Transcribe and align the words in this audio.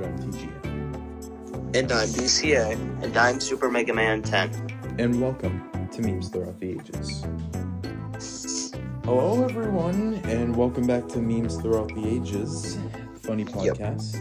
to 0.00 0.06
MTG. 0.06 1.76
And 1.76 1.92
I'm 1.92 2.08
BCA. 2.08 2.72
And 3.02 3.16
I'm 3.16 3.38
Super 3.38 3.70
Mega 3.70 3.92
Man 3.92 4.22
10. 4.22 4.96
And 4.98 5.20
welcome 5.20 5.88
to 5.92 6.02
Memes 6.02 6.28
Throughout 6.30 6.58
the 6.58 6.70
Ages. 6.70 7.24
Hello, 9.04 9.44
everyone, 9.44 10.14
and 10.24 10.56
welcome 10.56 10.86
back 10.86 11.06
to 11.08 11.18
Memes 11.18 11.56
Throughout 11.56 11.88
the 11.94 12.06
Ages, 12.06 12.78
funny 13.16 13.44
podcast. 13.44 14.16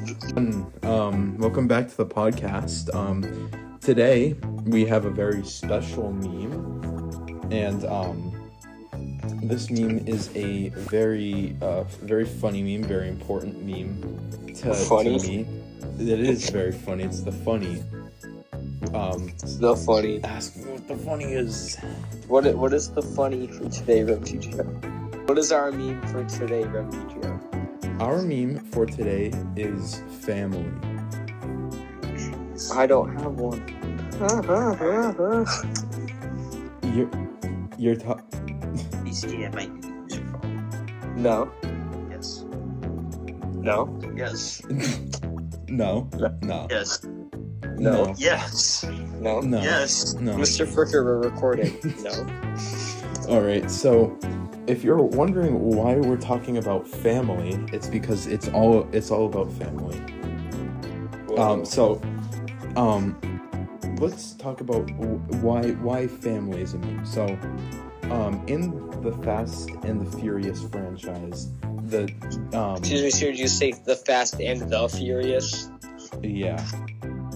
Um, 0.83 1.37
welcome 1.37 1.68
back 1.68 1.87
to 1.89 1.97
the 1.97 2.05
podcast. 2.05 2.93
Um, 2.93 3.77
today 3.79 4.36
we 4.65 4.86
have 4.86 5.05
a 5.05 5.11
very 5.11 5.46
special 5.46 6.11
meme, 6.11 7.41
and 7.51 7.86
um, 7.86 8.33
this 9.43 9.69
meme 9.69 10.00
is 10.07 10.29
a 10.36 10.69
very, 10.69 11.55
uh, 11.61 11.83
very 11.83 12.25
funny 12.25 12.64
meme, 12.64 12.87
very 12.87 13.07
important 13.07 13.64
meme 13.64 14.29
to, 14.55 14.73
Funny? 14.73 15.19
to 15.19 15.27
me. 15.27 15.47
It 15.99 16.19
is 16.21 16.49
very 16.49 16.71
funny. 16.71 17.03
It's 17.03 17.21
the 17.21 17.31
funny. 17.31 17.83
Um, 18.93 19.29
It's 19.43 19.57
the 19.57 19.75
funny. 19.75 20.23
ask 20.23 20.55
me 20.55 20.63
what 20.71 20.87
the 20.87 20.95
funny 20.95 21.33
is. 21.33 21.77
What 22.27 22.47
i- 22.47 22.53
what 22.53 22.73
is 22.73 22.89
the 22.89 23.01
funny 23.01 23.47
for 23.47 23.67
today, 23.69 24.03
RemTGO? 24.03 24.63
What 25.27 25.37
is 25.37 25.51
our 25.51 25.71
meme 25.71 26.01
for 26.07 26.23
today, 26.23 26.63
RemTGO? 26.63 27.39
Our 27.99 28.21
meme 28.21 28.59
for 28.71 28.85
today 28.85 29.31
is 29.55 30.01
family. 30.21 30.65
I 32.73 32.88
don't 32.88 33.11
have 33.19 33.39
one. 33.39 33.61
You're, 36.95 37.09
you're 37.77 37.95
ta- 37.95 38.22
BCA 39.03 39.50
might 39.53 39.72
use 39.83 40.16
your 40.16 40.25
phone. 40.27 40.72
no. 41.16 41.52
Yes. 42.09 42.44
No. 43.61 44.00
Yes. 44.16 44.61
no, 45.72 46.09
no, 46.42 46.67
Yes. 46.70 47.06
No. 47.78 48.14
Yes. 48.17 48.84
No. 49.20 49.39
no, 49.42 49.62
Yes. 49.62 50.14
no. 50.16 50.36
Mr. 50.36 50.66
Fricker, 50.66 51.03
we're 51.03 51.22
recording. 51.22 51.78
No. 52.03 53.34
All 53.34 53.42
right, 53.42 53.70
so 53.70 54.17
if 54.67 54.84
you're 54.84 55.02
wondering 55.02 55.59
why 55.59 55.95
we're 55.95 56.17
talking 56.17 56.58
about 56.58 56.88
family, 56.88 57.64
it's 57.72 57.88
because 57.88 58.28
it's 58.28 58.47
all 58.50 58.88
it's 58.92 59.12
all 59.12 59.25
about 59.28 59.52
family. 59.53 60.00
Um, 61.38 61.64
so, 61.64 62.02
um, 62.75 63.17
let's 64.00 64.34
talk 64.34 64.62
about 64.62 64.90
why 65.42 65.72
why 65.72 66.08
family 66.08 66.62
is 66.62 66.73
a 66.73 66.80
meme. 66.80 67.06
So, 67.06 67.25
um, 68.12 68.44
in 68.48 68.72
the 69.02 69.12
Fast 69.24 69.70
and 69.84 70.02
the 70.06 70.18
Furious 70.18 70.64
franchise, 70.70 71.50
the 71.84 72.04
um, 72.54 72.78
Excuse 72.78 73.02
me, 73.04 73.10
sir. 73.10 73.26
Did 73.28 73.40
you 73.40 73.48
say 73.48 73.72
the 73.72 73.96
Fast 73.96 74.40
and 74.40 74.70
the 74.70 74.90
Furious? 74.90 75.70
yeah, 76.22 76.64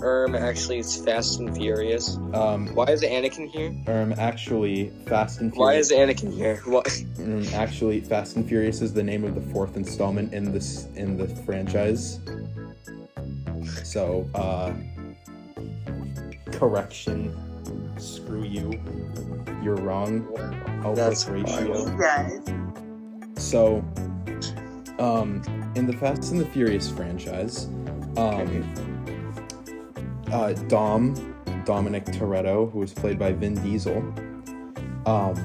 Um, 0.04 0.36
actually, 0.36 0.80
it's 0.80 0.98
Fast 1.04 1.40
and 1.40 1.56
Furious. 1.56 2.18
um, 2.34 2.68
Why 2.74 2.86
is 2.86 3.04
Anakin 3.04 3.48
here? 3.50 3.74
um, 3.88 4.14
actually, 4.18 4.90
Fast 5.08 5.40
and 5.42 5.54
Furious. 5.54 5.92
Why 5.92 5.98
Furious. 5.98 6.20
is 6.20 6.24
Anakin 6.32 6.34
here? 6.34 6.62
What? 6.66 7.04
Um, 7.20 7.44
actually, 7.54 8.02
Fast 8.02 8.36
and 8.36 8.48
Furious 8.48 8.82
is 8.82 8.94
the 8.94 9.04
name 9.04 9.24
of 9.24 9.36
the 9.36 9.42
fourth 9.54 9.78
installment 9.78 10.34
in 10.34 10.52
this 10.52 10.88
in 10.96 11.18
the 11.18 11.28
franchise. 11.46 12.20
So, 13.84 14.28
uh, 14.36 14.74
correction. 16.52 17.34
Screw 18.04 18.44
you. 18.44 18.80
You're 19.64 19.78
wrong. 19.78 20.28
That's 20.96 21.28
Alpha 21.28 21.34
ratio. 21.34 21.98
Guys. 21.98 22.42
So, 23.38 23.78
um, 25.00 25.42
in 25.76 25.88
the 25.88 25.94
Fast 25.94 26.32
and 26.32 26.42
the 26.42 26.46
Furious 26.46 26.92
franchise, 26.92 27.66
um, 28.18 28.74
uh, 30.32 30.54
Dom, 30.68 31.16
Dominic 31.66 32.06
Toretto, 32.06 32.72
who 32.72 32.80
was 32.80 32.94
played 32.94 33.18
by 33.18 33.32
Vin 33.32 33.56
Diesel, 33.64 34.04
um, 35.06 35.36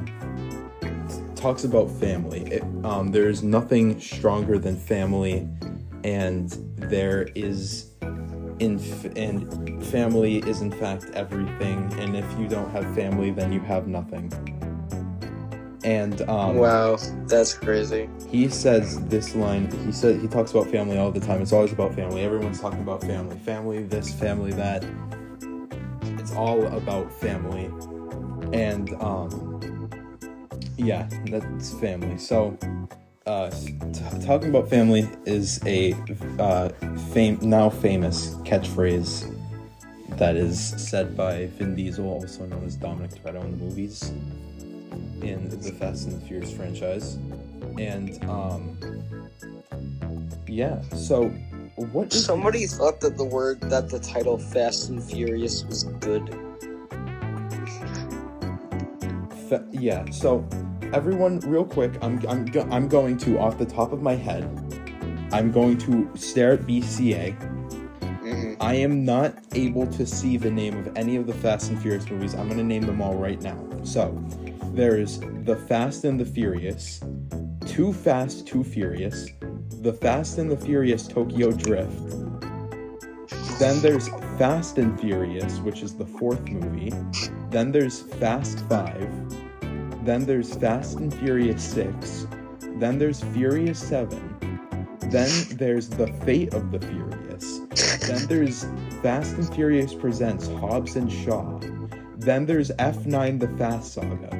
talks 1.36 1.64
about 1.64 1.90
family. 1.90 2.40
It, 2.52 2.62
um, 2.84 3.12
there's 3.12 3.42
nothing 3.42 4.00
stronger 4.00 4.58
than 4.58 4.76
family, 4.76 5.48
and 6.02 6.50
there 6.76 7.28
is, 7.34 7.87
in 8.60 8.78
f- 8.80 9.12
and 9.16 9.84
family 9.86 10.38
is 10.38 10.60
in 10.60 10.70
fact 10.72 11.06
everything. 11.14 11.92
And 11.98 12.16
if 12.16 12.24
you 12.38 12.48
don't 12.48 12.70
have 12.70 12.92
family, 12.94 13.30
then 13.30 13.52
you 13.52 13.60
have 13.60 13.86
nothing. 13.86 14.32
And 15.84 16.20
um, 16.28 16.56
Wow, 16.56 16.96
that's 17.26 17.54
crazy. 17.54 18.10
he 18.28 18.48
says 18.48 19.00
this 19.06 19.34
line 19.34 19.70
he 19.86 19.92
said 19.92 20.20
he 20.20 20.26
talks 20.26 20.50
about 20.50 20.66
family 20.66 20.98
all 20.98 21.10
the 21.12 21.20
time 21.20 21.40
it's 21.40 21.52
always 21.52 21.72
about 21.72 21.94
family 21.94 22.22
everyone's 22.22 22.60
talking 22.60 22.80
about 22.80 23.00
family 23.00 23.36
family 23.38 23.84
this 23.84 24.12
family 24.12 24.50
that 24.52 24.84
it's 26.18 26.32
all 26.32 26.66
about 26.76 27.10
family 27.12 27.66
and 28.52 28.92
um 29.00 29.88
yeah 30.76 31.08
that's 31.30 31.72
family 31.74 32.18
so 32.18 32.58
uh 33.28 33.50
t- 33.50 34.26
talking 34.26 34.48
about 34.48 34.68
family 34.70 35.08
is 35.26 35.60
a 35.66 35.92
uh 36.38 36.68
fame 37.12 37.38
now 37.42 37.68
famous 37.68 38.34
catchphrase 38.36 39.34
that 40.16 40.34
is 40.34 40.58
said 40.58 41.14
by 41.16 41.46
Vin 41.58 41.76
Diesel 41.76 42.06
also 42.06 42.46
known 42.46 42.64
as 42.64 42.74
Dominic 42.76 43.10
Toretto 43.10 43.44
in 43.44 43.50
the 43.58 43.64
movies 43.64 44.10
in 45.22 45.48
the 45.50 45.72
Fast 45.72 46.08
and 46.08 46.20
the 46.20 46.26
Furious 46.26 46.50
franchise 46.50 47.18
and 47.78 48.24
um 48.24 48.78
yeah 50.46 50.80
so 50.94 51.28
what 51.92 52.12
is 52.14 52.24
Somebody 52.24 52.66
thought 52.66 53.00
that 53.02 53.16
the 53.18 53.24
word 53.24 53.60
that 53.62 53.90
the 53.90 54.00
title 54.00 54.38
Fast 54.38 54.88
and 54.88 55.02
Furious 55.04 55.64
was 55.64 55.84
good. 56.00 56.34
fa- 59.48 59.66
yeah 59.70 60.08
so 60.10 60.44
everyone 60.92 61.38
real 61.40 61.64
quick 61.64 61.92
i'm 62.02 62.24
i'm 62.28 62.46
i'm 62.72 62.88
going 62.88 63.16
to 63.16 63.38
off 63.38 63.58
the 63.58 63.66
top 63.66 63.92
of 63.92 64.02
my 64.02 64.14
head 64.14 64.44
i'm 65.32 65.50
going 65.50 65.76
to 65.76 66.10
stare 66.14 66.52
at 66.52 66.60
bca 66.60 67.34
hmm 68.20 68.54
i 68.60 68.74
am 68.74 69.04
not 69.04 69.34
able 69.54 69.86
to 69.86 70.06
see 70.06 70.36
the 70.36 70.50
name 70.50 70.76
of 70.78 70.96
any 70.96 71.16
of 71.16 71.26
the 71.26 71.34
fast 71.34 71.70
and 71.70 71.80
furious 71.80 72.08
movies. 72.10 72.34
I'm 72.34 72.46
going 72.46 72.58
to 72.58 72.64
name 72.64 72.82
them 72.82 73.00
all 73.00 73.14
right 73.14 73.40
now. 73.40 73.56
So 73.84 74.12
there's 74.72 75.20
the 75.44 75.56
fast 75.68 76.04
and 76.04 76.18
the 76.18 76.24
furious 76.24 77.00
too 77.64 77.92
fast 77.92 78.46
too 78.46 78.64
furious 78.64 79.28
the 79.82 79.92
fast 79.92 80.38
and 80.38 80.50
the 80.50 80.56
furious 80.56 81.06
tokyo 81.06 81.52
drift. 81.52 82.10
Then 83.58 83.80
there's 83.80 84.08
Fast 84.38 84.78
and 84.78 84.98
Furious, 85.00 85.58
which 85.60 85.82
is 85.82 85.94
the 85.94 86.06
fourth 86.06 86.48
movie. 86.48 86.92
Then 87.50 87.72
there's 87.72 88.02
Fast 88.02 88.60
5. 88.68 89.47
Then 90.08 90.24
there's 90.24 90.54
Fast 90.54 91.00
and 91.00 91.12
Furious 91.12 91.62
6. 91.62 92.28
Then 92.76 92.96
there's 92.96 93.22
Furious 93.22 93.78
7. 93.78 94.58
Then 95.00 95.30
there's 95.58 95.90
The 95.90 96.06
Fate 96.24 96.54
of 96.54 96.70
the 96.72 96.80
Furious. 96.80 97.58
Then 98.06 98.26
there's 98.26 98.64
Fast 99.02 99.34
and 99.34 99.54
Furious 99.54 99.92
Presents 99.92 100.48
Hobbs 100.48 100.96
and 100.96 101.12
Shaw. 101.12 101.60
Then 102.16 102.46
there's 102.46 102.70
F9 102.78 103.38
The 103.38 103.48
Fast 103.58 103.92
Saga. 103.92 104.30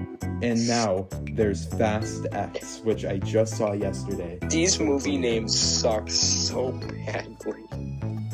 And 0.41 0.67
now 0.67 1.07
there's 1.35 1.67
Fast 1.67 2.25
X, 2.33 2.81
which 2.81 3.05
I 3.05 3.19
just 3.19 3.59
saw 3.59 3.73
yesterday. 3.73 4.39
These 4.49 4.81
movie 4.81 5.19
names 5.19 5.55
suck 5.55 6.09
so 6.09 6.73
badly. 6.73 7.67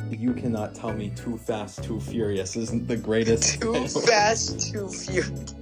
You 0.08 0.34
cannot 0.34 0.76
tell 0.76 0.92
me 0.92 1.10
Too 1.10 1.36
Fast, 1.36 1.82
Too 1.82 1.98
Furious 1.98 2.54
isn't 2.54 2.86
the 2.86 2.96
greatest. 2.96 3.60
Too 3.60 3.72
title. 3.72 4.02
fast, 4.02 4.72
too 4.72 4.88
furious. 4.88 5.54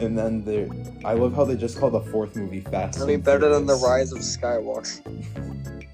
And 0.00 0.16
then 0.18 0.44
there, 0.44 0.68
I 1.04 1.14
love 1.14 1.34
how 1.34 1.44
they 1.44 1.56
just 1.56 1.78
call 1.78 1.90
the 1.90 2.00
fourth 2.00 2.34
movie 2.36 2.60
Fast. 2.60 3.00
I 3.00 3.06
mean, 3.06 3.20
better 3.20 3.48
than 3.48 3.66
the 3.66 3.76
Rise 3.76 4.12
of 4.12 4.18
Skywalker. 4.20 5.00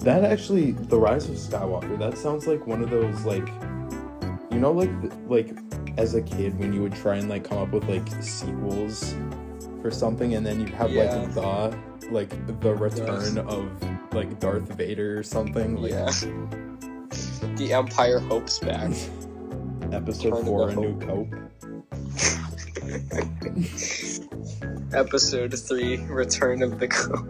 That 0.00 0.24
actually, 0.24 0.72
the 0.72 0.96
Rise 0.98 1.28
of 1.28 1.34
Skywalker. 1.34 1.98
That 1.98 2.16
sounds 2.16 2.46
like 2.46 2.66
one 2.66 2.82
of 2.82 2.88
those 2.90 3.24
like, 3.24 3.46
you 4.50 4.58
know, 4.60 4.70
like 4.72 4.90
like 5.26 5.50
as 5.98 6.14
a 6.14 6.22
kid 6.22 6.56
when 6.58 6.72
you 6.72 6.80
would 6.82 6.94
try 6.94 7.16
and 7.16 7.28
like 7.28 7.44
come 7.44 7.58
up 7.58 7.72
with 7.72 7.84
like 7.88 8.06
sequels 8.22 9.14
for 9.82 9.90
something, 9.90 10.34
and 10.34 10.46
then 10.46 10.60
you 10.60 10.66
have 10.68 10.92
Yeah. 10.92 11.14
like 11.16 11.34
the 11.34 11.78
like 12.12 12.60
the 12.60 12.74
return 12.74 13.38
of 13.38 13.68
like 14.14 14.38
Darth 14.38 14.72
Vader 14.74 15.18
or 15.18 15.22
something. 15.24 15.76
Like, 15.76 15.90
Yeah. 15.92 16.10
The 17.56 17.72
Empire 17.72 18.20
hopes 18.20 18.60
back. 18.60 18.92
Episode 19.92 20.26
Return 20.26 20.38
of 20.40 20.44
four, 20.46 20.68
A 20.70 20.74
New 20.76 21.00
Hope. 21.06 21.34
Episode 24.94 25.58
3 25.58 25.98
Return 26.06 26.62
of 26.62 26.78
the 26.78 26.88
Crow. 26.88 27.20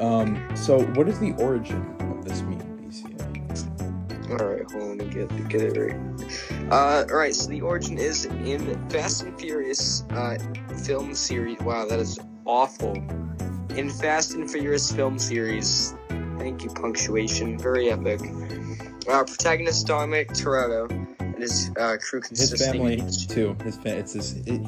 Um. 0.00 0.42
So, 0.54 0.82
what 0.94 1.08
is 1.08 1.18
the 1.18 1.32
origin 1.38 1.82
of 2.00 2.24
this 2.24 2.42
meme, 2.42 2.60
BCA? 2.78 4.30
Alright, 4.30 4.70
hold 4.70 4.82
on, 4.82 4.98
me 4.98 5.04
get, 5.06 5.48
get 5.48 5.62
it 5.62 5.76
right. 5.78 5.96
Uh, 6.70 7.04
alright, 7.10 7.34
so 7.34 7.48
the 7.48 7.62
origin 7.62 7.96
is 7.96 8.26
in 8.26 8.88
Fast 8.90 9.22
and 9.22 9.38
Furious 9.40 10.04
uh, 10.10 10.36
film 10.84 11.14
series. 11.14 11.58
Wow, 11.60 11.86
that 11.86 11.98
is 11.98 12.18
awful. 12.44 12.94
In 13.76 13.88
Fast 13.88 14.34
and 14.34 14.50
Furious 14.50 14.92
film 14.92 15.18
series, 15.18 15.94
Thank 16.38 16.62
you, 16.62 16.70
punctuation. 16.70 17.58
Very 17.58 17.90
epic. 17.90 18.20
Our 19.08 19.24
protagonist 19.24 19.86
Dominic 19.86 20.28
Toretto 20.28 20.90
and 20.90 21.05
his 21.46 21.70
uh, 21.78 21.96
crew 22.00 22.20
His 22.28 22.52
family 22.64 23.02
too. 23.28 23.56
His 23.64 23.76
fa- 23.76 23.96
it's 23.96 24.12
his 24.12 24.36
it, 24.46 24.60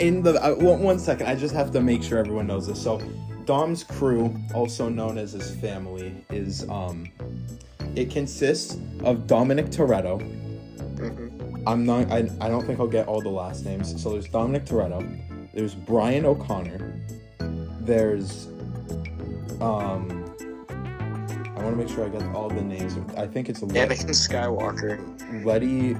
in 0.00 0.22
the 0.22 0.42
uh, 0.44 0.54
one, 0.54 0.80
one 0.82 0.98
second. 0.98 1.26
I 1.26 1.34
just 1.34 1.54
have 1.54 1.70
to 1.72 1.80
make 1.80 2.02
sure 2.02 2.18
everyone 2.18 2.46
knows 2.46 2.66
this. 2.66 2.82
So, 2.82 3.00
Dom's 3.44 3.84
crew, 3.84 4.34
also 4.54 4.88
known 4.88 5.18
as 5.18 5.32
his 5.32 5.54
family, 5.56 6.24
is 6.30 6.68
um, 6.68 7.08
it 7.94 8.10
consists 8.10 8.78
of 9.04 9.26
Dominic 9.26 9.66
Toretto. 9.66 10.20
Mhm. 10.96 11.62
I'm 11.66 11.84
not. 11.84 12.10
I, 12.10 12.28
I 12.40 12.48
don't 12.48 12.64
think 12.64 12.78
I'll 12.80 12.86
get 12.86 13.08
all 13.08 13.20
the 13.20 13.28
last 13.28 13.64
names. 13.64 14.00
So 14.02 14.10
there's 14.10 14.28
Dominic 14.28 14.64
Toretto. 14.64 15.02
There's 15.52 15.74
Brian 15.74 16.24
O'Connor. 16.24 17.00
There's 17.80 18.46
um. 19.60 20.22
I 21.56 21.62
want 21.68 21.78
to 21.78 21.84
make 21.84 21.88
sure 21.88 22.04
I 22.04 22.08
get 22.10 22.22
all 22.34 22.48
the 22.48 22.62
names. 22.62 22.96
I 23.16 23.26
think 23.26 23.48
it's 23.48 23.62
Letty. 23.62 23.94
Anakin 23.94 24.10
Skywalker. 24.10 25.44
Letty. 25.44 25.96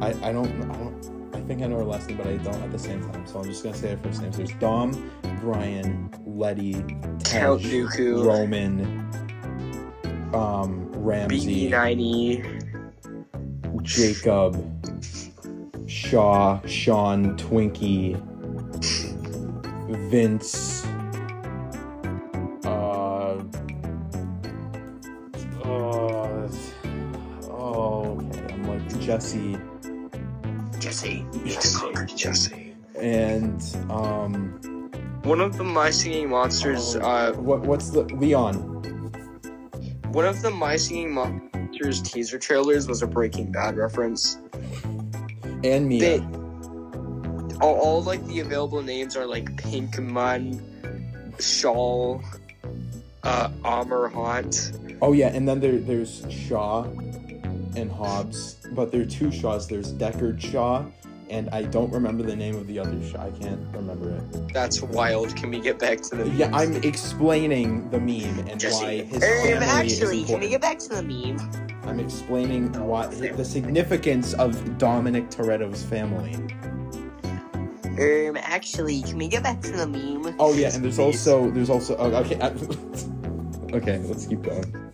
I, 0.00 0.08
I 0.22 0.32
don't. 0.32 0.48
I 0.70 0.76
don't. 0.76 1.20
I 1.34 1.40
think 1.42 1.62
I 1.62 1.66
know 1.66 1.78
her 1.78 1.84
last 1.84 2.08
name, 2.08 2.18
but 2.18 2.26
I 2.26 2.36
don't 2.38 2.62
at 2.62 2.70
the 2.70 2.78
same 2.78 3.02
time. 3.10 3.26
So 3.26 3.38
I'm 3.40 3.44
just 3.44 3.62
gonna 3.62 3.76
say 3.76 3.90
her 3.90 3.96
first 3.98 4.22
names. 4.22 4.36
There's 4.36 4.52
Dom, 4.54 5.10
Brian, 5.40 6.10
Letty, 6.26 6.74
Count 7.24 7.62
Tej, 7.62 7.70
Dooku. 7.70 8.24
Roman, 8.24 9.08
um, 10.34 10.90
Ramsey. 10.92 11.70
BB9E. 11.70 12.66
Jacob, 13.82 14.56
Shaw, 15.88 16.60
Sean, 16.66 17.36
Twinkie, 17.36 18.16
Vince, 20.10 20.84
uh, 22.64 23.42
uh, 25.64 26.48
oh, 27.48 28.20
okay, 28.20 28.54
I'm 28.54 28.68
like 28.68 29.00
Jesse, 29.00 29.56
Jesse. 29.56 29.69
One 35.30 35.40
of 35.40 35.56
the 35.56 35.62
My 35.62 35.90
Singing 35.90 36.30
Monsters, 36.30 36.96
uh, 36.96 37.34
what 37.36 37.60
what's 37.60 37.90
the 37.90 38.02
Leon? 38.02 38.52
one 40.10 40.26
of 40.26 40.42
the 40.42 40.50
My 40.50 40.74
Singing 40.74 41.14
Monsters 41.14 42.02
teaser 42.02 42.36
trailers 42.36 42.88
was 42.88 43.02
a 43.02 43.06
Breaking 43.06 43.52
Bad 43.52 43.76
reference. 43.76 44.38
and 45.62 45.86
Mia. 45.86 46.00
They, 46.00 46.18
all, 47.60 47.78
all 47.78 48.02
like 48.02 48.26
the 48.26 48.40
available 48.40 48.82
names 48.82 49.14
are 49.16 49.24
like 49.24 49.54
Pinkman, 49.54 50.60
Shawl, 51.40 52.24
uh, 53.22 53.50
Amr. 53.64 54.10
Oh 55.00 55.12
yeah, 55.12 55.28
and 55.28 55.48
then 55.48 55.60
there 55.60 55.78
there's 55.78 56.26
Shaw 56.28 56.82
and 57.76 57.88
Hobbs, 57.88 58.66
but 58.72 58.90
there 58.90 59.02
are 59.02 59.06
two 59.06 59.30
Shaws. 59.30 59.68
There's 59.68 59.92
Deckard 59.92 60.40
Shaw, 60.40 60.86
and 61.30 61.48
I 61.50 61.62
don't 61.62 61.92
remember 61.92 62.24
the 62.24 62.36
name 62.36 62.56
of 62.56 62.66
the 62.66 62.78
other 62.78 63.00
Shaw. 63.08 63.22
I 63.26 63.30
can't 63.30 63.60
remember 63.74 64.10
it. 64.10 64.52
That's 64.52 64.82
wild. 64.82 65.34
Can 65.36 65.50
we 65.50 65.60
get 65.60 65.78
back 65.78 66.00
to 66.02 66.16
the 66.16 66.28
Yeah, 66.30 66.50
I'm 66.52 66.74
explaining 66.76 67.88
the 67.90 68.00
meme 68.00 68.46
and 68.48 68.58
Jesse. 68.60 68.84
why 68.84 69.02
his 69.04 69.22
Um, 69.22 69.62
actually, 69.62 70.22
is 70.22 70.26
can 70.26 70.40
we 70.40 70.48
get 70.48 70.60
back 70.60 70.78
to 70.80 70.88
the 70.88 71.02
meme? 71.02 71.38
I'm 71.84 72.00
explaining 72.00 72.72
what 72.86 73.12
the 73.12 73.44
significance 73.44 74.34
of 74.34 74.78
Dominic 74.78 75.30
Toretto's 75.30 75.82
family. 75.82 76.34
Um, 77.98 78.36
actually, 78.40 79.02
can 79.02 79.18
we 79.18 79.28
get 79.28 79.42
back 79.42 79.60
to 79.62 79.72
the 79.72 79.86
meme? 79.86 80.34
Oh 80.38 80.52
yeah, 80.52 80.74
and 80.74 80.84
there's 80.84 80.96
Please. 80.96 81.26
also 81.26 81.50
there's 81.50 81.70
also 81.70 81.96
oh, 81.96 82.12
okay. 82.16 82.38
I- 82.40 83.74
okay, 83.76 83.98
let's 83.98 84.26
keep 84.26 84.42
going. 84.42 84.92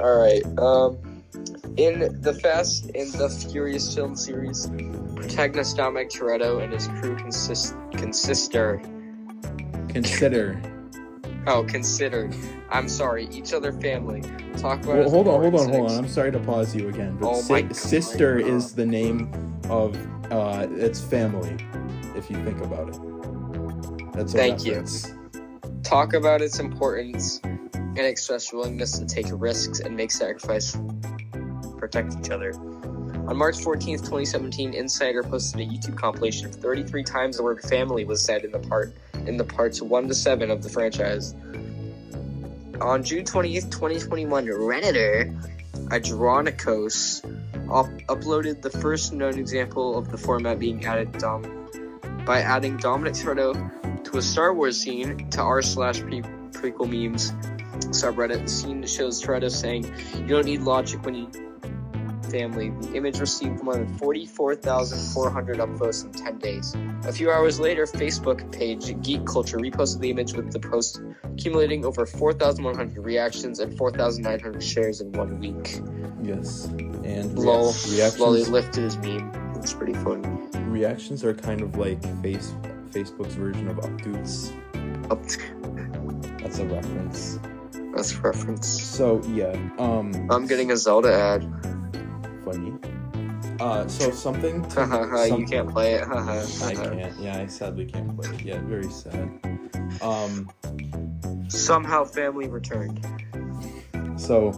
All 0.00 0.18
right. 0.18 0.42
Um, 0.58 0.98
in 1.80 2.20
the 2.20 2.34
Fast 2.34 2.90
and 2.94 3.10
the 3.14 3.30
Furious 3.50 3.94
film 3.94 4.14
series, 4.14 4.70
protagonist 5.16 5.78
Dominic 5.78 6.10
Toretto 6.10 6.62
and 6.62 6.72
his 6.74 6.86
crew 6.88 7.16
consist 7.16 7.74
consister. 7.92 8.82
Consider. 9.88 10.60
Oh, 11.46 11.64
consider. 11.64 12.30
I'm 12.70 12.86
sorry. 12.86 13.28
Each 13.32 13.54
other 13.54 13.72
family. 13.72 14.20
Talk 14.58 14.84
about. 14.84 14.98
Well, 14.98 15.10
hold 15.10 15.28
on, 15.28 15.40
hold 15.40 15.54
on, 15.54 15.68
hold 15.70 15.90
on. 15.90 15.98
I'm 15.98 16.08
sorry 16.08 16.30
to 16.32 16.38
pause 16.40 16.76
you 16.76 16.88
again, 16.90 17.16
but 17.16 17.30
Oh 17.30 17.40
si- 17.40 17.62
God. 17.62 17.74
sister 17.74 18.38
is 18.38 18.74
the 18.74 18.84
name 18.84 19.32
of 19.70 19.96
uh, 20.30 20.66
its 20.72 21.00
family. 21.00 21.56
If 22.14 22.30
you 22.30 22.36
think 22.44 22.60
about 22.60 22.90
it, 22.90 24.12
that's 24.12 24.34
Thank 24.34 24.66
you. 24.66 24.72
reference. 24.72 25.12
talk 25.82 26.12
about 26.12 26.42
its 26.42 26.58
importance 26.60 27.40
and 27.42 27.98
express 27.98 28.52
willingness 28.52 28.98
to 28.98 29.06
take 29.06 29.26
risks 29.32 29.80
and 29.80 29.96
make 29.96 30.10
sacrifices 30.10 30.72
to 30.72 31.29
protect 31.80 32.14
each 32.18 32.30
other. 32.30 32.52
On 33.26 33.36
March 33.36 33.56
14th, 33.58 34.00
2017, 34.00 34.74
Insider 34.74 35.22
posted 35.22 35.60
a 35.60 35.64
YouTube 35.64 35.96
compilation 35.96 36.46
of 36.46 36.54
33 36.54 37.02
times 37.02 37.36
the 37.38 37.42
word 37.42 37.60
family 37.62 38.04
was 38.04 38.22
said 38.22 38.44
in 38.44 38.52
the 38.52 38.58
part 38.58 38.94
in 39.26 39.36
the 39.36 39.44
parts 39.44 39.80
1 39.82 40.08
to 40.08 40.14
7 40.14 40.50
of 40.50 40.62
the 40.62 40.68
franchise. 40.68 41.34
On 42.80 43.04
June 43.04 43.24
20th, 43.24 43.70
2021, 43.70 44.46
Redditor 44.46 45.36
Adronicos 45.88 47.24
up- 47.70 47.86
uploaded 48.08 48.62
the 48.62 48.70
first 48.70 49.12
known 49.12 49.38
example 49.38 49.98
of 49.98 50.10
the 50.10 50.16
format 50.16 50.58
being 50.58 50.84
added 50.84 51.12
dom- 51.12 51.68
by 52.24 52.40
adding 52.40 52.76
Dominic 52.78 53.14
Toretto 53.14 54.04
to 54.04 54.18
a 54.18 54.22
Star 54.22 54.54
Wars 54.54 54.78
scene 54.78 55.28
to 55.30 55.40
r 55.42 55.62
slash 55.62 56.00
prequel 56.00 56.88
memes 56.88 57.32
subreddit. 57.88 58.42
The 58.42 58.48
scene 58.48 58.86
shows 58.86 59.22
Toretto 59.22 59.50
saying, 59.50 59.84
"You 60.14 60.26
don't 60.26 60.46
need 60.46 60.62
logic 60.62 61.04
when 61.04 61.14
you 61.14 61.28
family." 62.30 62.70
The 62.82 62.94
image 62.94 63.18
received 63.20 63.62
more 63.62 63.74
than 63.74 63.88
forty-four 63.98 64.56
thousand 64.56 64.98
four 65.14 65.30
hundred 65.30 65.58
upvotes 65.58 66.04
in 66.04 66.12
ten 66.12 66.38
days. 66.38 66.74
A 67.04 67.12
few 67.12 67.30
hours 67.30 67.58
later, 67.60 67.86
Facebook 67.86 68.50
page 68.52 69.00
Geek 69.02 69.24
Culture 69.26 69.58
reposted 69.58 70.00
the 70.00 70.10
image 70.10 70.34
with 70.34 70.52
the 70.52 70.60
post 70.60 71.00
accumulating 71.24 71.84
over 71.84 72.06
four 72.06 72.32
thousand 72.32 72.64
one 72.64 72.74
hundred 72.76 73.04
reactions 73.04 73.58
and 73.58 73.76
four 73.76 73.90
thousand 73.90 74.22
nine 74.24 74.40
hundred 74.40 74.62
shares 74.62 75.00
in 75.00 75.12
one 75.12 75.38
week. 75.40 75.80
Yes, 76.22 76.66
and 77.04 77.38
Lol. 77.38 77.74
rea- 77.88 78.10
Lol, 78.18 78.34
he 78.34 78.44
lifted 78.44 78.84
his 78.84 78.96
meme. 78.98 79.30
It's 79.56 79.72
pretty 79.72 79.94
funny. 79.94 80.28
Reactions 80.70 81.24
are 81.24 81.34
kind 81.34 81.60
of 81.60 81.76
like 81.76 82.00
face 82.22 82.54
Facebook's 82.90 83.34
version 83.34 83.68
of 83.68 83.76
updates. 83.78 84.52
Up 85.10 85.20
That's 86.40 86.58
a 86.58 86.66
reference. 86.66 87.38
That's 87.94 88.14
a 88.14 88.20
reference. 88.20 88.66
So 88.68 89.20
yeah, 89.28 89.52
um, 89.78 90.28
I'm 90.30 90.46
getting 90.46 90.70
a 90.70 90.76
Zelda 90.76 91.12
ad. 91.12 91.42
Funny. 92.52 92.72
Uh, 93.60 93.86
so 93.88 94.10
something. 94.10 94.62
to- 94.70 94.86
Haha, 94.86 95.26
some- 95.28 95.40
you 95.40 95.46
can't 95.46 95.68
play 95.70 95.94
it. 95.94 96.02
I 96.08 96.74
can't. 96.74 97.20
Yeah, 97.20 97.38
I 97.38 97.46
sadly 97.46 97.86
can't 97.86 98.14
play 98.16 98.28
it 98.30 98.42
yet. 98.42 98.62
Very 98.62 98.90
sad. 98.90 99.28
Um, 100.02 100.50
Somehow 101.48 102.04
family 102.04 102.48
returned. 102.48 103.04
so 104.16 104.52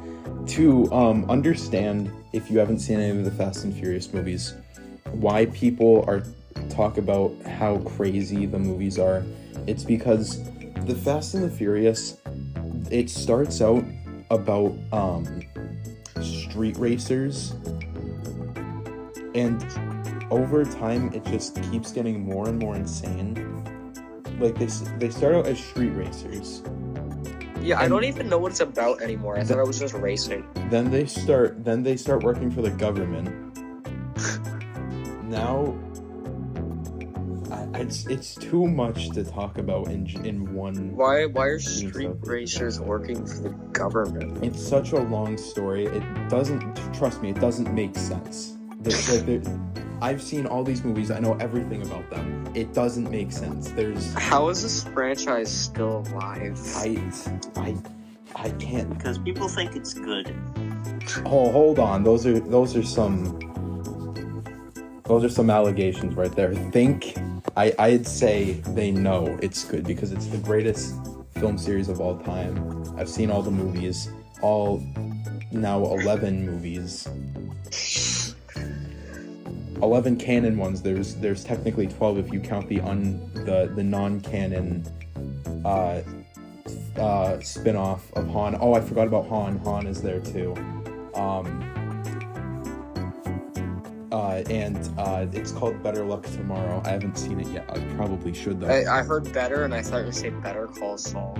to 0.47 0.93
um 0.93 1.29
understand 1.31 2.13
if 2.33 2.51
you 2.51 2.59
haven't 2.59 2.81
seen 2.81 3.01
any 3.01 3.19
of 3.19 3.25
the 3.25 3.31
Fast 3.31 3.65
and 3.65 3.75
Furious 3.75 4.13
movies, 4.13 4.55
why 5.13 5.47
people 5.47 6.05
are 6.07 6.23
talk 6.69 6.99
about 6.99 7.33
how 7.47 7.79
crazy 7.79 8.45
the 8.47 8.59
movies 8.59 8.99
are, 8.99 9.25
it's 9.67 9.85
because 9.85 10.43
the 10.87 10.95
Fast 10.95 11.35
and 11.35 11.45
the 11.45 11.51
Furious, 11.51 12.19
it 12.91 13.09
starts 13.09 13.61
out 13.63 13.85
about 14.31 14.75
um 14.93 15.43
street 16.21 16.77
racers, 16.77 17.55
and 19.35 19.63
over 20.31 20.65
time 20.65 21.13
it 21.13 21.25
just 21.27 21.61
keeps 21.71 21.93
getting 21.93 22.25
more 22.25 22.49
and 22.49 22.59
more 22.59 22.77
insane. 22.77 23.35
Like 24.39 24.59
they 24.59 24.67
they 24.99 25.11
start 25.11 25.35
out 25.35 25.47
as 25.47 25.63
street 25.63 25.91
racers. 25.91 26.63
Yeah, 27.61 27.79
I 27.81 27.87
don't 27.87 28.05
even 28.05 28.29
know 28.29 28.39
what 28.39 28.51
it's 28.53 28.61
about 28.61 29.01
anymore. 29.03 29.39
I 29.39 29.45
thought 29.45 29.59
I 29.61 29.63
was 29.63 29.79
just 29.79 29.95
racing. 29.95 30.45
then 30.71 30.91
they 30.91 31.07
start 31.07 31.65
then 31.65 31.83
they 31.83 31.97
start 31.97 32.23
working 32.25 32.51
for 32.51 32.63
the 32.63 32.71
government 32.71 33.29
now 35.25 35.75
I, 37.53 37.69
it's 37.81 38.07
it's 38.07 38.35
too 38.35 38.67
much 38.67 39.11
to 39.11 39.23
talk 39.25 39.59
about 39.59 39.89
in 39.89 40.07
in 40.25 40.55
one 40.55 40.97
Why 40.97 41.27
why 41.27 41.47
are 41.47 41.59
street 41.59 42.11
racers 42.23 42.81
working 42.81 43.25
for 43.27 43.41
the 43.43 43.51
government? 43.73 44.43
it's 44.45 44.63
such 44.67 44.93
a 44.93 45.01
long 45.01 45.37
story 45.39 45.87
it 45.87 46.03
doesn't 46.29 46.63
trust 46.95 47.23
me 47.23 47.31
it 47.31 47.41
doesn't 47.41 47.73
make 47.75 47.95
sense 47.97 48.57
There's, 48.83 49.09
like, 49.11 49.27
there, 49.27 49.61
i've 50.01 50.21
seen 50.21 50.47
all 50.47 50.65
these 50.65 50.83
movies 50.85 51.11
i 51.11 51.19
know 51.21 51.35
everything 51.35 51.83
about 51.83 52.09
them 52.11 52.51
it 52.55 52.73
doesn't 52.75 53.09
make 53.11 53.31
sense 53.31 53.71
there's 53.71 54.13
How 54.15 54.49
is 54.49 54.63
this 54.63 54.83
franchise 54.85 55.51
still 55.51 56.05
alive? 56.13 56.59
i 56.77 56.99
i 57.57 57.77
i 58.37 58.51
can't 58.51 58.89
Because 58.97 59.19
people 59.19 59.49
think 59.49 59.77
it's 59.77 59.95
good. 59.95 60.35
Oh, 61.27 61.51
hold 61.51 61.79
on. 61.79 62.03
Those 62.05 62.27
are 62.27 62.39
those 62.39 62.77
are 62.77 62.83
some 62.83 63.39
those 65.05 65.25
are 65.25 65.29
some 65.29 65.51
allegations 65.51 66.15
right 66.15 66.35
there. 66.35 66.55
Think 66.71 67.15
I 67.57 67.75
I'd 67.79 68.07
say 68.07 68.53
they 68.69 68.91
know 68.91 69.39
it's 69.43 69.65
good 69.65 69.85
because 69.85 70.13
it's 70.13 70.27
the 70.27 70.39
greatest 70.39 70.95
film 71.35 71.59
series 71.59 71.89
of 71.89 72.01
all 72.01 72.17
time. 72.19 72.55
I've 72.97 73.09
seen 73.09 73.31
all 73.31 73.43
the 73.43 73.51
movies, 73.51 74.09
all 74.41 74.83
now 75.51 75.85
11 75.85 76.47
movies. 76.47 77.09
11 79.83 80.17
canon 80.17 80.57
ones. 80.57 80.81
There's 80.81 81.17
there's 81.17 81.45
technically 81.45 81.89
12 81.89 82.19
if 82.19 82.33
you 82.33 82.41
count 82.41 82.69
the 82.69 82.81
un 82.81 83.31
the 83.35 83.71
the 83.75 83.83
non-canon 83.83 84.87
uh 85.65 86.03
uh 86.97 87.41
spin-off 87.41 88.13
of 88.13 88.29
Han. 88.29 88.57
Oh, 88.61 88.75
I 88.75 88.81
forgot 88.81 89.07
about 89.09 89.27
Han. 89.27 89.59
Han 89.59 89.87
is 89.87 90.01
there 90.01 90.21
too. 90.21 90.55
Um 91.15 91.69
uh, 94.13 94.43
and 94.51 94.91
uh, 94.99 95.27
it's 95.33 95.53
called 95.53 95.83
Better 95.83 96.05
Luck 96.05 96.25
Tomorrow. 96.25 96.83
I 96.85 96.91
haven't 96.91 97.17
seen 97.17 97.41
it 97.41 97.47
yet. 97.49 97.65
I 97.71 97.79
probably 97.97 98.35
should 98.35 98.61
though. 98.61 98.69
I, 98.69 98.99
I 98.99 99.03
heard 99.03 99.33
better, 99.33 99.65
and 99.65 99.75
I 99.75 99.81
thought 99.81 100.01
you 100.01 100.05
would 100.05 100.15
say 100.15 100.29
Better 100.29 100.67
Call 100.67 100.99
Saul. 100.99 101.39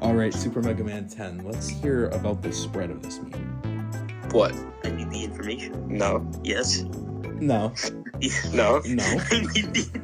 All 0.00 0.14
right, 0.14 0.32
Super 0.32 0.62
Mega 0.62 0.82
Man 0.82 1.06
10. 1.06 1.44
Let's 1.44 1.68
hear 1.68 2.08
about 2.08 2.40
the 2.40 2.50
spread 2.50 2.90
of 2.90 3.02
this 3.02 3.20
meme. 3.20 4.30
What? 4.30 4.54
I 4.84 4.90
need 4.90 5.10
the 5.10 5.22
information. 5.22 5.86
No. 5.86 6.26
Yes. 6.42 6.84
No, 7.40 7.72
No. 8.52 8.80
no, 8.86 9.04
I 9.30 9.40
need 9.54 9.72
the. 9.74 10.00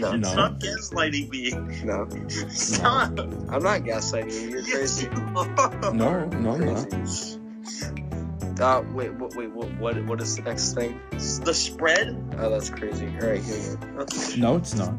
No. 0.00 0.12
It's 0.12 0.20
No. 0.20 0.34
not 0.34 0.58
gaslighting 0.60 1.28
me. 1.28 1.50
No. 1.84 2.08
Stop. 2.48 3.18
I'm 3.20 3.62
not 3.62 3.82
gaslighting 3.82 4.32
you. 4.32 4.48
You're 4.48 4.60
Yes, 4.60 5.02
crazy. 5.02 5.06
you 5.06 5.92
no, 5.92 6.24
no, 6.26 6.52
I'm 6.54 6.64
not. 6.64 8.60
Uh, 8.60 8.82
wait, 8.92 9.14
wait, 9.14 9.36
wait, 9.36 9.50
what, 9.52 9.68
what, 9.78 10.04
what 10.06 10.20
is 10.20 10.34
the 10.36 10.42
next 10.42 10.72
thing? 10.74 10.98
The 11.10 11.54
spread. 11.54 12.16
Oh, 12.38 12.50
that's 12.50 12.70
crazy. 12.70 13.06
All 13.20 13.28
right, 13.28 13.42
here 13.42 13.56
you 13.56 13.76
go. 13.76 14.00
Okay. 14.02 14.40
No, 14.40 14.56
it's 14.56 14.74
not. 14.74 14.94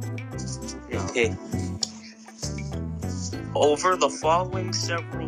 Okay. 0.93 1.35
Over 3.55 3.97
the 3.97 4.09
following 4.21 4.71
several 4.73 5.27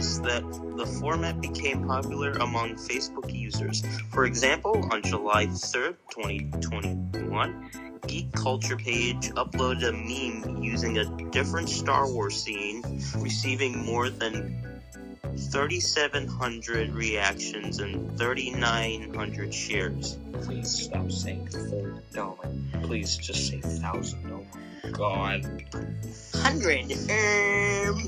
days, 0.00 0.20
that 0.22 0.42
the 0.76 0.86
format 0.86 1.40
became 1.40 1.86
popular 1.86 2.32
among 2.32 2.74
Facebook 2.74 3.32
users. 3.32 3.84
For 4.10 4.24
example, 4.24 4.88
on 4.90 5.02
July 5.02 5.46
3rd, 5.46 5.96
2021, 6.10 8.00
Geek 8.06 8.32
Culture 8.32 8.76
page 8.76 9.30
uploaded 9.30 9.88
a 9.88 9.92
meme 9.92 10.62
using 10.62 10.98
a 10.98 11.04
different 11.30 11.68
Star 11.68 12.10
Wars 12.10 12.42
scene, 12.42 12.82
receiving 13.18 13.84
more 13.84 14.08
than 14.08 14.66
3,700 15.36 16.90
reactions 16.92 17.78
and 17.78 18.18
3,900 18.18 19.54
shares. 19.54 20.18
Please 20.42 20.70
stop 20.70 21.10
saying 21.10 21.46
third. 21.48 22.02
Please 22.82 23.16
just 23.16 23.48
say 23.48 23.60
thousand. 23.60 24.20
My 24.30 24.69
god. 24.92 25.64
Hundred. 26.34 26.92
Um, 26.92 27.98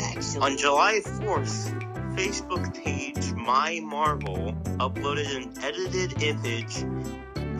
actually. 0.00 0.40
On 0.40 0.56
July 0.56 1.00
4th, 1.04 2.16
Facebook 2.16 2.74
page 2.82 3.32
My 3.32 3.80
Marvel 3.82 4.52
uploaded 4.78 5.34
an 5.36 5.54
edited 5.62 6.22
image 6.22 6.78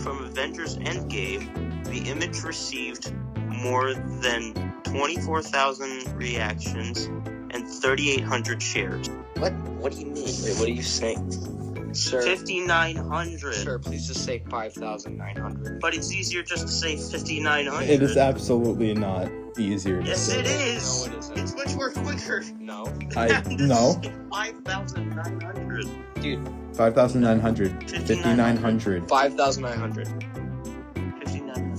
from 0.02 0.25
Avengers 0.25 0.76
Endgame. 0.78 1.85
The 1.85 2.11
image 2.11 2.42
received 2.42 3.12
more 3.37 3.95
than 3.95 4.73
24,000 4.85 6.12
reactions 6.16 7.07
and 7.54 7.69
3,800 7.69 8.62
shares. 8.62 9.09
what? 9.37 9.52
What 9.52 9.92
do 9.92 9.99
you 9.99 10.07
mean? 10.07 10.25
Wait, 10.25 10.57
what 10.59 10.69
are 10.69 10.73
you 10.73 10.83
saying? 10.83 11.62
Sir. 11.92 12.22
5,900. 12.22 13.54
Sir, 13.54 13.78
please 13.78 14.08
just 14.08 14.25
say 14.25 14.42
5,900. 14.50 15.80
But 15.80 15.94
it's 15.94 16.12
easier 16.12 16.42
just 16.42 16.66
to 16.66 16.72
say 16.72 16.96
5,900. 16.96 17.88
It 17.88 18.02
is 18.02 18.16
absolutely 18.16 18.94
not 18.94 19.30
easier. 19.58 20.00
yes, 20.00 20.32
it 20.32 20.46
is. 20.46 21.06
No, 21.06 21.12
it 21.12 21.18
isn't. 21.18 21.38
It's 21.38 21.54
much 21.54 21.75
more 21.75 21.90
quicker. 21.90 22.42
No. 22.58 22.87
I, 23.16 23.42
no. 23.49 24.00
5,900. 24.32 25.87
Dude. 26.20 26.49
5,900. 26.75 27.90
5,900. 27.90 29.08
5,900. 29.08 30.08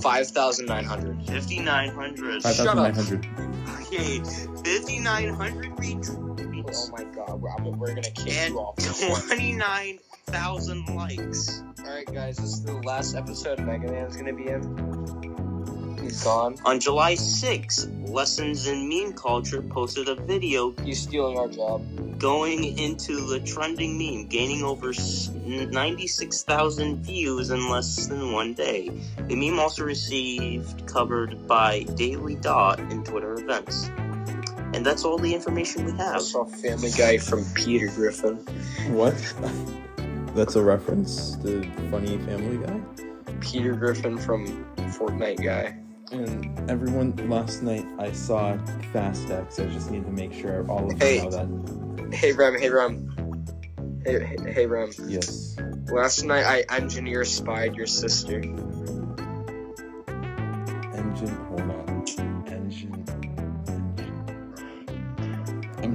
5,900. 0.00 1.26
5,900. 1.26 2.42
Shut 2.42 2.66
up. 2.68 2.96
Okay, 3.80 4.18
5,900 4.18 5.78
reach 5.80 6.06
Oh 6.76 6.88
my 6.92 7.04
god, 7.04 7.40
we're, 7.40 7.50
I'm- 7.50 7.78
we're 7.78 7.88
gonna 7.88 8.02
kick 8.02 8.32
and 8.36 8.54
you 8.54 8.60
off. 8.60 8.76
29,000 9.26 10.86
likes. 10.94 11.62
Alright, 11.80 12.06
guys, 12.12 12.36
this 12.36 12.50
is 12.54 12.62
the 12.64 12.74
last 12.74 13.14
episode 13.14 13.60
Mega 13.60 13.90
Man's 13.90 14.16
gonna 14.16 14.32
be 14.32 14.48
in. 14.48 15.98
He's 16.02 16.22
gone. 16.22 16.56
On 16.66 16.80
July 16.80 17.14
6th, 17.14 17.88
Lessons 18.10 18.66
in 18.66 18.88
Meme 18.88 19.12
Culture 19.14 19.62
posted 19.62 20.08
a 20.08 20.14
video 20.14 20.72
He's 20.84 21.00
stealing 21.00 21.38
our 21.38 21.48
job. 21.48 21.82
going 22.18 22.78
into 22.78 23.26
the 23.26 23.40
trending 23.40 23.96
meme, 23.96 24.26
gaining 24.28 24.62
over 24.64 24.90
s- 24.90 25.30
96,000 25.34 27.02
views 27.04 27.50
in 27.50 27.68
less 27.70 28.06
than 28.06 28.32
one 28.32 28.52
day. 28.54 28.90
The 29.28 29.34
meme 29.34 29.58
also 29.58 29.84
received 29.84 30.86
covered 30.86 31.46
by 31.48 31.84
Daily 31.94 32.34
Dot 32.36 32.80
in 32.80 33.02
Twitter 33.02 33.34
events. 33.34 33.88
And 34.74 34.84
that's 34.84 35.04
all 35.04 35.18
the 35.18 35.32
information 35.32 35.84
we 35.84 35.92
I 35.92 36.12
have. 36.14 36.22
saw 36.22 36.44
Family 36.44 36.90
Guy 36.90 37.18
from 37.18 37.44
Peter 37.54 37.86
Griffin. 37.94 38.36
What? 38.92 39.14
That's 40.34 40.56
a 40.56 40.62
reference 40.62 41.36
to 41.36 41.62
Funny 41.90 42.18
Family 42.18 42.58
Guy? 42.66 42.80
Peter 43.40 43.74
Griffin 43.74 44.18
from 44.18 44.46
Fortnite 44.76 45.42
Guy. 45.44 45.78
And 46.12 46.68
everyone, 46.70 47.14
last 47.30 47.62
night 47.62 47.86
I 47.98 48.10
saw 48.12 48.58
Fast 48.92 49.30
X. 49.30 49.58
I 49.60 49.66
just 49.66 49.90
need 49.90 50.04
to 50.04 50.10
make 50.10 50.32
sure 50.32 50.66
all 50.68 50.90
of 50.90 50.98
Hey. 51.00 51.16
you 51.16 51.30
know 51.30 51.30
that. 51.30 52.14
Hey 52.14 52.32
Rem, 52.32 52.58
hey 52.58 52.70
Rem. 52.70 53.10
Hey, 54.04 54.24
hey, 54.24 54.52
hey 54.52 54.66
Rem. 54.66 54.90
Yes. 55.06 55.56
Last 55.90 56.24
night 56.24 56.44
I 56.44 56.76
engineer 56.76 57.24
spied 57.24 57.74
your 57.74 57.86
sister. 57.86 58.40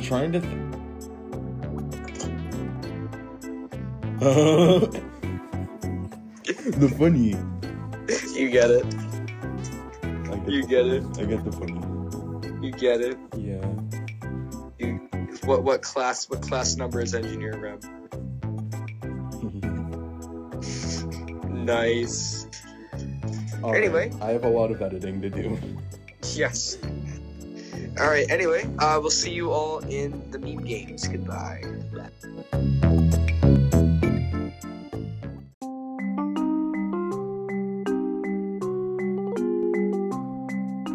Trying 0.09 0.31
to. 0.31 0.39
Th- 4.19 5.03
the 6.77 6.89
funny. 6.97 7.35
You 8.39 8.49
get 8.49 8.71
it. 8.71 8.85
I 10.03 10.37
get 10.37 10.47
You 10.47 10.65
get 10.67 10.85
funny. 10.85 10.97
it. 10.97 11.19
I 11.19 11.25
get 11.25 11.43
the 11.45 11.51
funny. 11.51 11.79
You 12.65 12.71
get 12.71 13.01
it. 13.01 13.17
Yeah. 13.37 13.65
You, 14.79 14.95
what 15.45 15.63
what 15.63 15.81
class 15.81 16.29
what 16.29 16.41
class 16.41 16.75
number 16.75 17.01
is 17.01 17.13
engineer 17.13 17.55
Rem? 17.57 17.79
Nice. 21.69 22.47
All 23.61 23.71
right, 23.71 23.83
Anyway. 23.83 24.11
I 24.21 24.31
have 24.31 24.43
a 24.43 24.49
lot 24.49 24.71
of 24.71 24.81
editing 24.81 25.21
to 25.21 25.29
do. 25.29 25.57
Yes. 26.33 26.77
All 27.99 28.07
right. 28.09 28.31
Anyway, 28.31 28.65
uh, 28.79 28.97
we'll 29.01 29.09
see 29.09 29.33
you 29.33 29.51
all 29.51 29.79
in 29.79 30.31
the 30.31 30.39
meme 30.39 30.63
games. 30.63 31.05
Goodbye. 31.05 31.61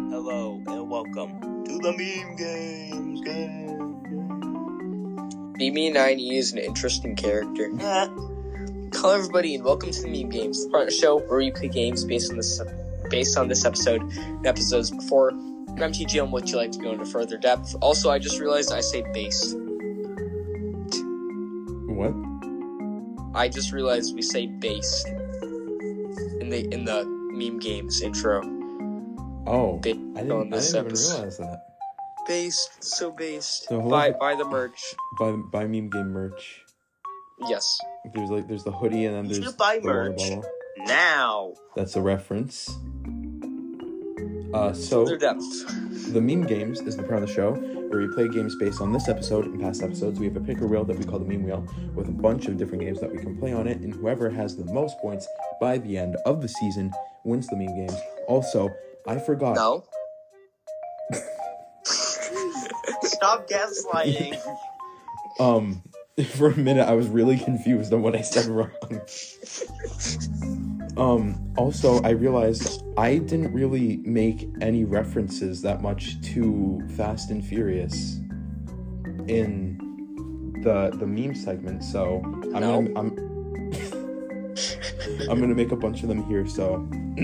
Hello 0.09 0.59
and 0.65 0.89
welcome 0.89 1.63
to 1.65 1.77
the 1.77 1.93
Meme 1.95 2.35
Games. 2.37 3.21
Game. 3.21 4.01
BB9E 5.59 6.33
is 6.33 6.53
an 6.53 6.57
interesting 6.57 7.15
character. 7.15 7.69
Hello, 7.79 9.13
everybody, 9.13 9.53
and 9.53 9.63
welcome 9.63 9.91
to 9.91 10.01
the 10.01 10.09
Meme 10.09 10.31
Games, 10.31 10.65
the 10.65 10.71
part 10.71 10.85
of 10.85 10.89
the 10.89 10.95
show 10.95 11.19
where 11.19 11.37
we 11.37 11.51
play 11.51 11.67
games 11.67 12.03
based 12.03 12.31
on 12.31 12.37
this 12.37 12.59
based 13.11 13.37
on 13.37 13.47
this 13.47 13.63
episode 13.63 14.01
and 14.01 14.47
episodes 14.47 14.89
before. 14.89 15.31
I'm 15.77 15.91
TG 15.91 16.21
on 16.23 16.31
what 16.31 16.49
you 16.49 16.57
like 16.57 16.71
to 16.71 16.79
go 16.79 16.91
into 16.91 17.05
further 17.05 17.37
depth. 17.37 17.75
Also, 17.81 18.09
I 18.09 18.17
just 18.17 18.39
realized 18.39 18.71
I 18.71 18.79
say 18.81 19.03
based. 19.13 19.55
What? 21.87 22.13
I 23.35 23.49
just 23.49 23.73
realized 23.73 24.15
we 24.15 24.21
say 24.21 24.47
based 24.47 25.07
in 25.07 26.49
the 26.49 26.67
in 26.73 26.85
the 26.85 27.03
meme 27.05 27.59
games 27.59 28.01
intro. 28.01 28.41
Oh, 29.47 29.77
Based 29.77 29.99
I 30.15 30.21
didn't, 30.21 30.31
I 30.31 30.35
on 30.35 30.49
this 30.49 30.71
didn't 30.71 30.91
even 30.97 30.97
realize 30.97 31.37
that. 31.37 31.61
Based, 32.27 32.83
so 32.83 33.11
based. 33.11 33.65
So 33.67 33.81
buy 33.81 34.07
hello- 34.07 34.17
buy 34.19 34.35
the 34.35 34.45
merch. 34.45 34.81
Buy, 35.19 35.31
buy 35.51 35.67
meme 35.67 35.89
game 35.89 36.07
merch. 36.07 36.63
Yes. 37.49 37.77
There's 38.13 38.29
like 38.29 38.47
there's 38.47 38.63
the 38.63 38.71
hoodie 38.71 39.05
and 39.05 39.15
then 39.15 39.27
there's 39.27 39.43
should 39.43 39.57
buy 39.57 39.79
the 39.79 39.85
merch. 39.87 40.21
Now. 40.77 41.53
That's 41.75 41.95
a 41.97 42.01
reference. 42.01 42.77
Uh, 44.55 44.71
so 44.71 45.03
the 45.03 46.21
meme 46.21 46.43
games 46.47 46.79
is 46.79 46.95
the 46.95 47.03
part 47.03 47.21
of 47.21 47.27
the 47.27 47.33
show 47.33 47.55
where 47.89 47.99
we 47.99 48.07
play 48.13 48.29
games 48.29 48.55
based 48.55 48.79
on 48.79 48.93
this 48.93 49.09
episode 49.09 49.43
and 49.43 49.59
past 49.59 49.83
episodes. 49.83 50.17
We 50.17 50.27
have 50.27 50.37
a 50.37 50.39
picker 50.39 50.65
wheel 50.65 50.85
that 50.85 50.97
we 50.97 51.03
call 51.03 51.19
the 51.19 51.25
meme 51.25 51.43
wheel 51.43 51.67
with 51.93 52.07
a 52.07 52.13
bunch 52.13 52.45
of 52.45 52.55
different 52.55 52.81
games 52.81 53.01
that 53.01 53.11
we 53.11 53.17
can 53.17 53.37
play 53.37 53.51
on 53.51 53.67
it, 53.67 53.81
and 53.81 53.93
whoever 53.93 54.29
has 54.29 54.55
the 54.55 54.63
most 54.71 54.97
points 54.99 55.27
by 55.59 55.77
the 55.79 55.97
end 55.97 56.15
of 56.25 56.41
the 56.41 56.47
season 56.47 56.89
wins 57.25 57.47
the 57.47 57.57
meme 57.57 57.75
games. 57.75 57.99
Also, 58.29 58.73
I 59.05 59.19
forgot. 59.19 59.57
No. 59.57 59.83
Stop 61.83 63.49
gaslighting. 63.49 64.39
Um, 65.37 65.83
for 66.37 66.47
a 66.47 66.55
minute, 66.55 66.87
I 66.87 66.93
was 66.93 67.09
really 67.09 67.37
confused 67.37 67.91
on 67.91 68.01
what 68.01 68.15
I 68.15 68.21
said 68.21 68.45
wrong. 68.45 68.71
Um, 70.97 71.53
also, 71.57 72.01
I 72.03 72.11
realized 72.11 72.83
I 72.97 73.17
didn't 73.17 73.53
really 73.53 73.97
make 73.97 74.47
any 74.61 74.85
references 74.85 75.61
that 75.63 75.81
much 75.81 76.21
to 76.33 76.81
Fast 76.95 77.31
and 77.31 77.45
Furious 77.45 78.19
in 79.27 79.77
the 80.63 80.91
the 80.97 81.05
meme 81.05 81.35
segment, 81.35 81.83
so 81.83 82.21
I'm 82.23 82.61
No. 82.61 82.81
gonna 82.81 82.99
I'm 82.99 83.17
I'm 85.29 85.39
gonna 85.39 85.55
make 85.55 85.71
a 85.71 85.75
bunch 85.75 86.01
of 86.03 86.09
them 86.09 86.23
here. 86.25 86.47
So 86.47 86.87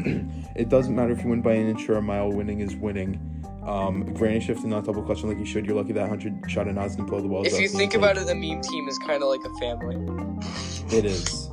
it 0.56 0.70
doesn't 0.70 0.96
matter 0.96 1.12
if 1.14 1.24
you 1.24 1.30
win 1.30 1.42
by 1.42 1.54
an 1.54 1.70
inch 1.70 1.88
or 1.90 1.96
a 1.98 2.02
mile. 2.02 2.32
Winning 2.32 2.60
is 2.60 2.76
winning. 2.76 3.20
Um, 3.66 4.12
granny 4.16 4.40
shift 4.40 4.62
and 4.62 4.72
not 4.72 4.86
double 4.86 5.04
clutching 5.04 5.30
like 5.30 5.38
you 5.38 5.46
should. 5.46 5.68
You're 5.68 5.76
lucky 5.76 5.94
that 5.94 6.10
hundred 6.10 6.34
shot 6.50 6.68
of 6.68 6.74
Nas 6.76 6.96
didn't 6.96 7.10
blow 7.10 7.22
the 7.22 7.28
walls. 7.28 7.46
If 7.48 7.54
out 7.54 7.60
you 7.60 7.70
think 7.70 7.94
about 7.94 8.18
it, 8.18 8.26
the 8.26 8.34
meme 8.34 8.62
team 8.62 8.88
is 8.90 8.98
kind 8.98 9.22
of 9.22 9.30
like 9.30 9.42
a 9.46 9.54
family. 9.60 9.96
it 10.98 11.06
is. 11.06 11.51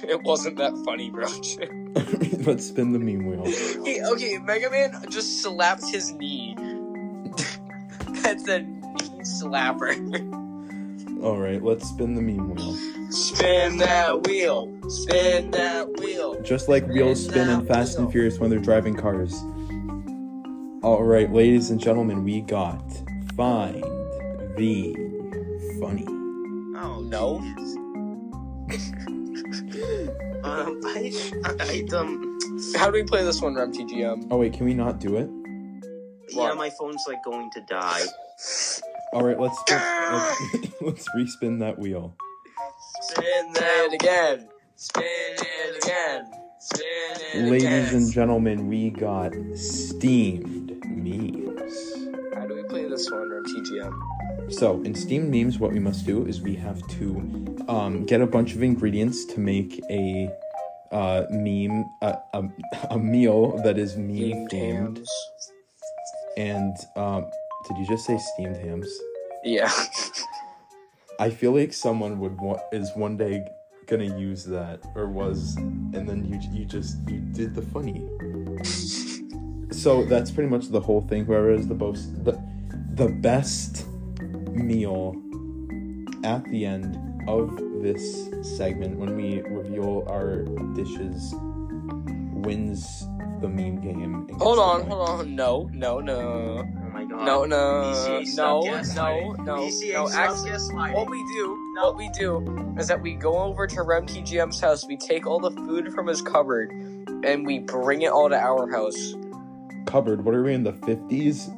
It 0.08 0.22
wasn't 0.22 0.56
that 0.56 0.72
funny, 0.84 1.10
bro. 1.10 1.26
Let's 2.50 2.66
spin 2.66 2.92
the 2.92 2.98
meme 2.98 3.26
wheel. 3.26 3.44
Hey, 3.84 4.02
okay, 4.02 4.38
Mega 4.38 4.70
Man 4.70 5.04
just 5.10 5.42
slapped 5.42 5.84
his 5.88 6.12
knee. 6.12 6.56
That's 8.22 8.48
a 8.48 8.60
knee 8.62 9.20
slapper. 9.22 10.40
All 11.22 11.36
right, 11.36 11.62
let's 11.62 11.86
spin 11.86 12.14
the 12.14 12.22
meme 12.22 12.54
wheel. 12.54 12.74
Spin 13.10 13.76
that 13.76 14.26
wheel. 14.26 14.72
Spin 14.88 15.50
that 15.50 16.00
wheel. 16.00 16.40
Just 16.40 16.68
like 16.68 16.86
wheels 16.86 17.26
spin 17.26 17.50
in 17.50 17.66
Fast 17.66 17.98
and 17.98 18.10
Furious 18.10 18.38
when 18.38 18.48
they're 18.48 18.58
driving 18.58 18.94
cars. 18.94 19.42
All 20.82 21.04
right, 21.04 21.30
ladies 21.30 21.70
and 21.70 21.78
gentlemen, 21.78 22.24
we 22.24 22.40
got 22.40 22.82
find 23.36 23.82
the 24.56 24.94
funny. 25.78 26.06
Oh 26.78 27.00
No. 27.04 27.40
Jeez. 29.80 30.44
um, 30.44 30.80
I, 30.84 31.12
I, 31.44 31.84
I, 31.92 31.96
um, 31.96 32.38
How 32.76 32.86
do 32.86 32.92
we 32.92 33.02
play 33.04 33.24
this 33.24 33.40
one, 33.40 33.54
RemTGM? 33.54 34.28
Oh 34.30 34.38
wait, 34.38 34.52
can 34.52 34.66
we 34.66 34.74
not 34.74 34.98
do 35.00 35.16
it? 35.16 35.28
yeah, 36.30 36.38
What? 36.48 36.56
my 36.56 36.70
phone's 36.70 37.02
like 37.08 37.22
going 37.24 37.50
to 37.52 37.60
die. 37.68 38.02
All 39.12 39.24
right, 39.24 39.38
let's 39.38 39.58
spin, 39.60 39.78
let's, 40.12 40.72
let's 40.80 41.08
respin 41.16 41.58
that 41.60 41.78
wheel. 41.78 42.14
Spin 43.02 43.24
it 43.56 43.92
again. 43.94 44.48
Spin 44.76 45.02
it 45.04 45.84
again. 45.84 46.30
Spin 46.60 46.82
it 47.34 47.50
Ladies 47.50 47.64
again. 47.64 47.94
and 47.94 48.12
gentlemen, 48.12 48.68
we 48.68 48.90
got 48.90 49.32
steamed 49.56 50.80
memes. 50.86 51.94
How 52.34 52.46
do 52.46 52.54
we 52.54 52.62
play 52.64 52.86
this 52.88 53.10
one, 53.10 53.28
RemTGM? 53.28 54.19
So, 54.48 54.82
in 54.82 54.94
steamed 54.94 55.30
memes, 55.30 55.58
what 55.58 55.72
we 55.72 55.78
must 55.78 56.06
do 56.06 56.26
is 56.26 56.40
we 56.40 56.56
have 56.56 56.86
to 56.88 57.64
um, 57.68 58.04
get 58.06 58.20
a 58.20 58.26
bunch 58.26 58.54
of 58.54 58.62
ingredients 58.62 59.24
to 59.26 59.40
make 59.40 59.80
a 59.90 60.30
uh, 60.90 61.26
meme, 61.30 61.84
a, 62.02 62.18
a, 62.34 62.42
a 62.90 62.98
meal 62.98 63.56
that 63.62 63.78
is 63.78 63.96
meme 63.96 64.48
themed. 64.48 65.04
And 66.36 66.76
um, 66.96 67.30
did 67.68 67.78
you 67.78 67.86
just 67.86 68.06
say 68.06 68.18
steamed 68.18 68.56
hams? 68.56 68.88
Yeah. 69.44 69.70
I 71.18 71.30
feel 71.30 71.52
like 71.52 71.72
someone 71.72 72.18
would 72.18 72.40
wa- 72.40 72.60
is 72.72 72.90
one 72.94 73.16
day 73.16 73.46
gonna 73.86 74.18
use 74.18 74.44
that 74.44 74.80
or 74.94 75.08
was, 75.08 75.56
and 75.56 76.08
then 76.08 76.24
you 76.24 76.40
you 76.52 76.64
just 76.64 76.96
you 77.08 77.18
did 77.18 77.54
the 77.54 77.62
funny. 77.62 78.08
So 79.70 80.04
that's 80.04 80.30
pretty 80.30 80.48
much 80.48 80.68
the 80.68 80.80
whole 80.80 81.02
thing. 81.02 81.24
Whoever 81.24 81.52
is 81.52 81.68
the 81.68 81.74
most 81.74 82.24
the 82.24 82.40
the 82.94 83.08
best 83.08 83.86
meal 84.60 85.14
at 86.24 86.44
the 86.50 86.64
end 86.64 86.98
of 87.28 87.56
this 87.82 88.28
segment 88.42 88.98
when 88.98 89.16
we 89.16 89.40
reveal 89.42 90.04
our 90.08 90.44
dishes 90.74 91.34
wins 92.42 93.06
the 93.40 93.48
meme 93.48 93.80
game. 93.80 94.28
Hold 94.38 94.58
on, 94.58 94.80
point. 94.80 94.92
hold 94.92 95.08
on. 95.08 95.34
No, 95.34 95.70
no, 95.72 96.00
no. 96.00 96.14
Oh 96.16 96.90
my 96.92 97.04
god. 97.04 97.24
No, 97.24 97.44
no, 97.44 97.56
BCA, 97.56 98.36
no, 98.36 98.60
no, 98.60 99.32
no, 99.44 99.56
BCA, 99.56 99.92
no. 99.94 100.08
Actually, 100.10 100.92
what 100.92 101.08
we 101.08 101.24
do, 101.34 101.74
what 101.76 101.96
we 101.96 102.08
do, 102.10 102.74
is 102.78 102.88
that 102.88 103.00
we 103.00 103.14
go 103.14 103.38
over 103.38 103.66
to 103.66 103.76
RemTGM's 103.76 104.60
house. 104.60 104.86
We 104.86 104.96
take 104.96 105.26
all 105.26 105.40
the 105.40 105.50
food 105.50 105.92
from 105.92 106.06
his 106.06 106.20
cupboard, 106.20 106.70
and 107.24 107.46
we 107.46 107.60
bring 107.60 108.02
it 108.02 108.12
all 108.12 108.28
to 108.28 108.38
our 108.38 108.70
house. 108.70 109.14
Cupboard. 109.86 110.24
What 110.24 110.34
are 110.34 110.42
we 110.42 110.54
in 110.54 110.64
the 110.64 110.72
fifties? 110.72 111.48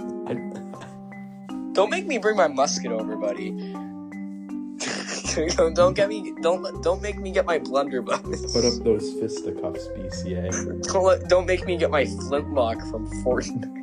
Don't 1.72 1.90
make 1.90 2.06
me 2.06 2.18
bring 2.18 2.36
my 2.36 2.48
musket 2.48 2.92
over, 2.92 3.16
buddy. 3.16 3.50
don't, 5.56 5.74
don't 5.74 5.94
get 5.94 6.08
me. 6.08 6.34
Don't 6.42 6.82
don't 6.82 7.00
make 7.00 7.18
me 7.18 7.30
get 7.32 7.46
my 7.46 7.58
blunderbuss. 7.58 8.52
Put 8.52 8.64
up 8.64 8.84
those 8.84 9.12
fisticuffs, 9.14 9.88
BCA. 9.88 10.82
Don't, 10.82 11.04
let- 11.04 11.28
don't 11.28 11.46
make 11.46 11.66
me 11.66 11.76
get 11.76 11.90
my 11.90 12.04
flintlock 12.04 12.78
from 12.90 13.08
Fortnite. 13.24 13.78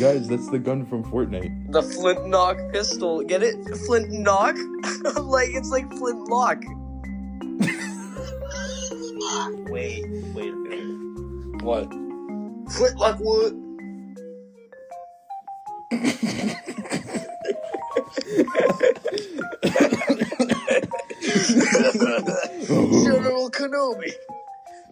Guys, 0.00 0.28
that's 0.28 0.48
the 0.48 0.58
gun 0.58 0.84
from 0.86 1.04
Fortnite. 1.04 1.70
The 1.72 1.82
flintlock 1.82 2.72
pistol. 2.72 3.22
Get 3.22 3.42
it? 3.42 3.56
Flintlock? 3.86 4.56
like 5.22 5.50
it's 5.50 5.70
like 5.70 5.90
flintlock. 5.92 6.62
Wait, 9.68 10.04
wait 10.34 10.52
a 10.52 10.56
minute. 10.56 11.62
What? 11.62 11.90
Flintlock 12.72 13.18
wood. 13.20 13.60
General 22.14 23.50
Kenobi. 23.50 24.12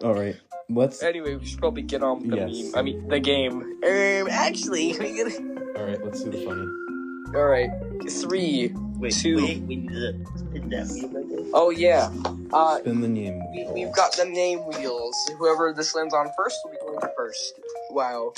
All 0.03 0.13
right, 0.13 0.35
let's. 0.69 1.01
Anyway, 1.01 1.35
we 1.35 1.45
should 1.45 1.59
probably 1.59 1.83
get 1.83 2.03
on 2.03 2.19
with 2.21 2.31
the 2.31 2.37
Yes. 2.37 2.63
meme. 2.73 2.75
I 2.75 2.81
mean, 2.81 3.07
the 3.07 3.19
game. 3.19 3.61
Um, 3.61 4.27
actually, 4.29 4.97
we 4.99 5.17
gotta. 5.23 5.37
All 5.79 5.85
right, 5.85 6.03
let's 6.03 6.23
do 6.23 6.31
the 6.31 6.43
funny. 6.45 7.37
All 7.37 7.45
right, 7.45 7.69
three. 8.09 8.73
Wait, 8.97 9.13
Two. 9.13 9.37
wait, 9.37 9.61
we 9.63 9.75
need 9.77 9.89
to 9.89 10.13
spin 10.37 10.69
that 10.69 10.87
wheel 10.87 11.17
again. 11.17 11.51
Oh 11.53 11.69
yeah. 11.71 12.09
Uh, 12.53 12.77
Spin 12.79 13.01
the 13.01 13.07
name 13.07 13.41
we, 13.51 13.67
we've 13.73 13.91
got 13.93 14.15
the 14.15 14.23
name 14.25 14.59
wheels. 14.59 15.15
Whoever 15.39 15.73
this 15.73 15.93
lands 15.95 16.13
on 16.13 16.29
first 16.37 16.57
will 16.63 16.71
be 16.71 16.77
going 16.79 16.99
first. 17.17 17.59
Wow. 17.89 18.33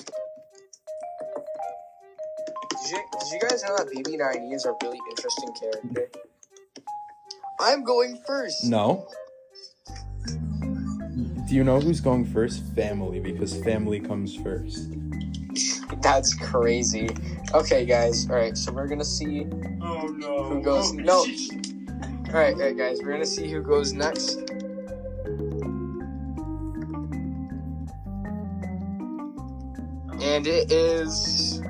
Did 2.85 2.91
you, 2.91 3.03
did 3.19 3.31
you 3.31 3.39
guys 3.49 3.63
know 3.63 3.77
that 3.77 3.87
BB9E 3.87 4.53
is 4.53 4.65
a 4.65 4.75
really 4.83 4.99
interesting 5.09 5.51
character? 5.53 6.07
I'm 7.59 7.83
going 7.83 8.21
first. 8.27 8.63
No. 8.63 9.07
Do 11.47 11.55
you 11.55 11.63
know 11.63 11.79
who's 11.79 11.99
going 11.99 12.25
first? 12.25 12.61
Family, 12.75 13.19
because 13.19 13.59
family 13.63 13.99
comes 13.99 14.35
first. 14.35 14.91
That's 16.03 16.35
crazy. 16.35 17.09
Okay, 17.55 17.85
guys. 17.85 18.29
All 18.29 18.35
right, 18.35 18.55
so 18.55 18.71
we're 18.71 18.87
gonna 18.87 19.03
see 19.03 19.47
Oh 19.81 20.07
no. 20.07 20.43
Who 20.43 20.61
goes- 20.61 20.91
oh, 20.91 20.95
no. 20.95 21.13
All 21.17 22.39
right, 22.39 22.53
all 22.53 22.59
right, 22.59 22.77
guys. 22.77 22.99
We're 23.01 23.13
gonna 23.13 23.25
see 23.25 23.49
who 23.49 23.63
goes 23.63 23.93
next. 23.93 24.37
And 30.21 30.45
it 30.45 30.71
is 30.71 31.61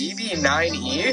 BB9E. 0.00 1.12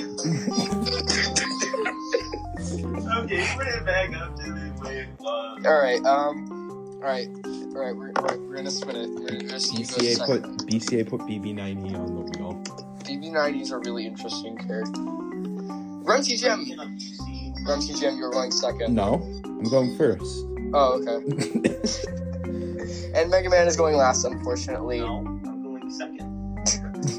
okay, 3.17 3.47
put 3.57 3.67
it 3.67 3.85
back 3.85 4.15
up 4.15 4.35
to 4.37 4.43
the 4.43 4.73
way 4.81 4.99
it 4.99 5.09
was. 5.19 5.65
All 5.65 5.81
right. 5.81 6.03
Um. 6.05 6.97
All 7.03 7.09
right. 7.09 7.27
All 7.27 7.81
right. 7.81 7.93
We're, 7.93 8.13
we're, 8.21 8.37
we're 8.47 8.55
gonna 8.55 8.71
spin 8.71 8.95
it. 8.95 9.09
We're 9.09 9.41
gonna 9.41 9.59
see 9.59 9.83
BCA 9.83 10.25
put 10.25 10.41
BCA 10.67 11.09
put 11.09 11.19
BB9E 11.21 11.99
on 11.99 12.15
the 12.15 12.21
wheel. 12.39 12.63
BB9E 13.03 13.61
is 13.61 13.71
a 13.71 13.77
really 13.79 14.07
interesting 14.07 14.57
character. 14.57 15.01
Runty 15.01 16.37
Gem. 16.37 16.65
Runty 17.67 17.93
Gem, 17.93 18.17
you're 18.17 18.31
going 18.31 18.51
second. 18.51 18.95
No, 18.95 19.15
I'm 19.43 19.63
going 19.63 19.97
first. 19.97 20.45
Oh, 20.73 21.01
okay. 21.01 21.73
And 23.13 23.31
Mega 23.31 23.49
Man 23.49 23.67
is 23.67 23.75
going 23.75 23.95
last, 23.95 24.25
unfortunately. 24.25 24.99
No, 24.99 25.17
I'm 25.17 25.63
going 25.63 25.91
second. 25.91 26.27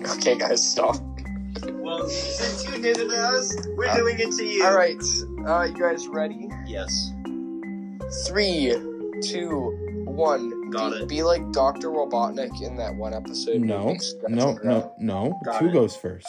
Okay, 0.17 0.37
guys, 0.37 0.67
stop. 0.67 0.97
Well, 1.73 2.09
since 2.09 2.65
you 2.67 2.83
did 2.83 2.99
it 2.99 3.09
to 3.09 3.17
us, 3.17 3.55
we're 3.77 3.93
doing 3.95 4.19
it 4.19 4.33
to 4.33 4.45
you. 4.45 4.65
All 4.65 4.77
right. 4.77 5.03
Uh, 5.47 5.65
you 5.65 5.79
guys 5.79 6.07
ready? 6.09 6.49
Yes. 6.67 7.13
Three, 8.27 8.75
two, 9.23 10.05
one. 10.07 10.71
Got 10.71 10.93
be, 10.93 10.99
it. 10.99 11.09
Be 11.09 11.23
like 11.23 11.51
Doctor 11.53 11.89
Robotnik 11.89 12.61
in 12.63 12.77
that 12.77 12.95
one 12.95 13.15
episode. 13.15 13.61
No, 13.61 13.87
where 13.87 13.97
no, 14.29 14.59
no, 14.65 14.95
no. 14.99 15.41
Got 15.45 15.59
Two 15.61 15.69
it. 15.69 15.73
goes 15.73 15.97
first. 15.97 16.29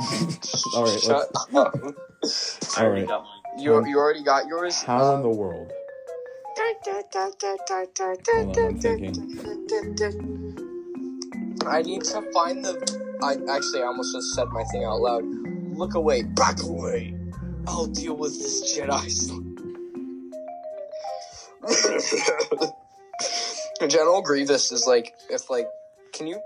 All 0.74 0.84
right, 0.84 1.00
Shut 1.00 1.28
let's- 1.52 1.54
up. 1.54 1.74
I 2.78 2.84
already 2.84 3.06
Alright. 3.06 3.08
got 3.08 3.22
mine. 3.24 3.62
You 3.62 3.86
you 3.86 3.98
already 3.98 4.22
got 4.22 4.46
yours. 4.46 4.82
How 4.82 5.16
in 5.16 5.22
the 5.22 5.28
world? 5.28 5.72
Hold 6.84 8.58
on, 8.58 8.64
I'm 8.64 8.78
thinking. 8.78 9.14
I 11.66 11.82
need 11.82 12.04
to 12.04 12.22
find 12.32 12.64
the. 12.64 12.99
I 13.22 13.36
actually 13.50 13.82
I 13.82 13.86
almost 13.86 14.14
just 14.14 14.34
said 14.34 14.48
my 14.48 14.64
thing 14.64 14.84
out 14.84 15.00
loud. 15.00 15.24
Look 15.76 15.94
away, 15.94 16.22
back 16.22 16.62
away. 16.62 17.14
I'll 17.66 17.86
deal 17.86 18.16
with 18.16 18.38
this 18.38 18.76
Jedi. 18.76 19.06
General 23.88 24.22
Grievous 24.22 24.72
is 24.72 24.86
like 24.86 25.12
if 25.28 25.50
like, 25.50 25.66
can 26.12 26.26
you? 26.26 26.40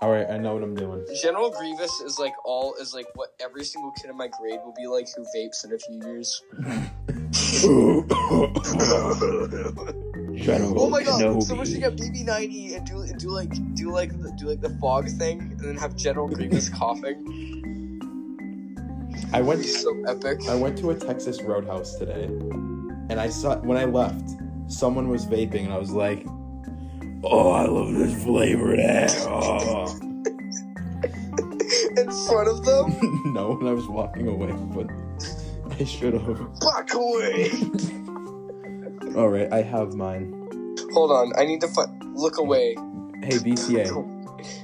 All 0.00 0.10
right, 0.10 0.28
I 0.28 0.38
know 0.38 0.54
what 0.54 0.62
I'm 0.62 0.74
doing. 0.74 1.06
General 1.22 1.50
Grievous 1.50 2.00
is 2.00 2.18
like 2.18 2.34
all 2.44 2.74
is 2.80 2.94
like 2.94 3.06
what 3.14 3.30
every 3.40 3.64
single 3.64 3.92
kid 3.92 4.10
in 4.10 4.16
my 4.16 4.28
grade 4.28 4.60
will 4.64 4.74
be 4.76 4.86
like 4.86 5.08
who 5.14 5.24
vapes 5.36 5.64
in 5.64 5.72
a 5.72 5.78
few 5.78 6.00
years. 6.06 6.42
General 10.36 10.82
Oh 10.82 10.90
my 10.90 11.02
god! 11.02 11.20
Kenobi. 11.20 11.42
Someone 11.42 11.66
should 11.66 11.80
get 11.80 11.96
BB 11.96 12.24
ninety 12.24 12.74
and 12.74 12.86
do 12.86 13.00
and 13.00 13.18
do 13.18 13.30
like 13.30 13.74
do 13.74 13.90
like 13.90 14.10
the, 14.20 14.32
do 14.32 14.46
like 14.46 14.60
the 14.60 14.70
fog 14.80 15.08
thing 15.08 15.40
and 15.40 15.60
then 15.60 15.76
have 15.76 15.96
General 15.96 16.28
Grievous 16.28 16.68
coughing. 16.68 18.00
I 19.32 19.40
went. 19.40 19.64
so 19.64 19.90
epic. 20.06 20.40
I 20.48 20.54
went 20.54 20.78
to 20.78 20.90
a 20.90 20.94
Texas 20.94 21.42
Roadhouse 21.42 21.96
today, 21.96 22.24
and 22.24 23.20
I 23.20 23.28
saw 23.28 23.56
when 23.58 23.78
I 23.78 23.84
left, 23.84 24.30
someone 24.68 25.08
was 25.08 25.26
vaping, 25.26 25.64
and 25.64 25.72
I 25.72 25.78
was 25.78 25.90
like, 25.90 26.26
"Oh, 27.24 27.50
I 27.50 27.66
love 27.66 27.92
this 27.94 28.22
flavor." 28.22 28.76
ass." 28.78 29.26
Oh. 29.30 30.00
in 31.96 32.10
front 32.26 32.48
of 32.48 32.64
them. 32.64 33.32
no, 33.34 33.58
and 33.58 33.68
I 33.68 33.72
was 33.72 33.86
walking 33.88 34.28
away, 34.28 34.52
but 34.74 34.88
I 35.80 35.84
should 35.84 36.14
have. 36.14 36.60
Back 36.60 36.92
away. 36.94 37.50
All 39.16 39.28
right, 39.28 39.52
I 39.52 39.62
have 39.62 39.94
mine. 39.94 40.32
Hold 40.92 41.10
on, 41.12 41.32
I 41.38 41.44
need 41.44 41.60
to 41.60 41.68
fi- 41.68 41.86
look 42.14 42.38
away. 42.38 42.74
Hey 43.22 43.38
BCA, 43.38 43.86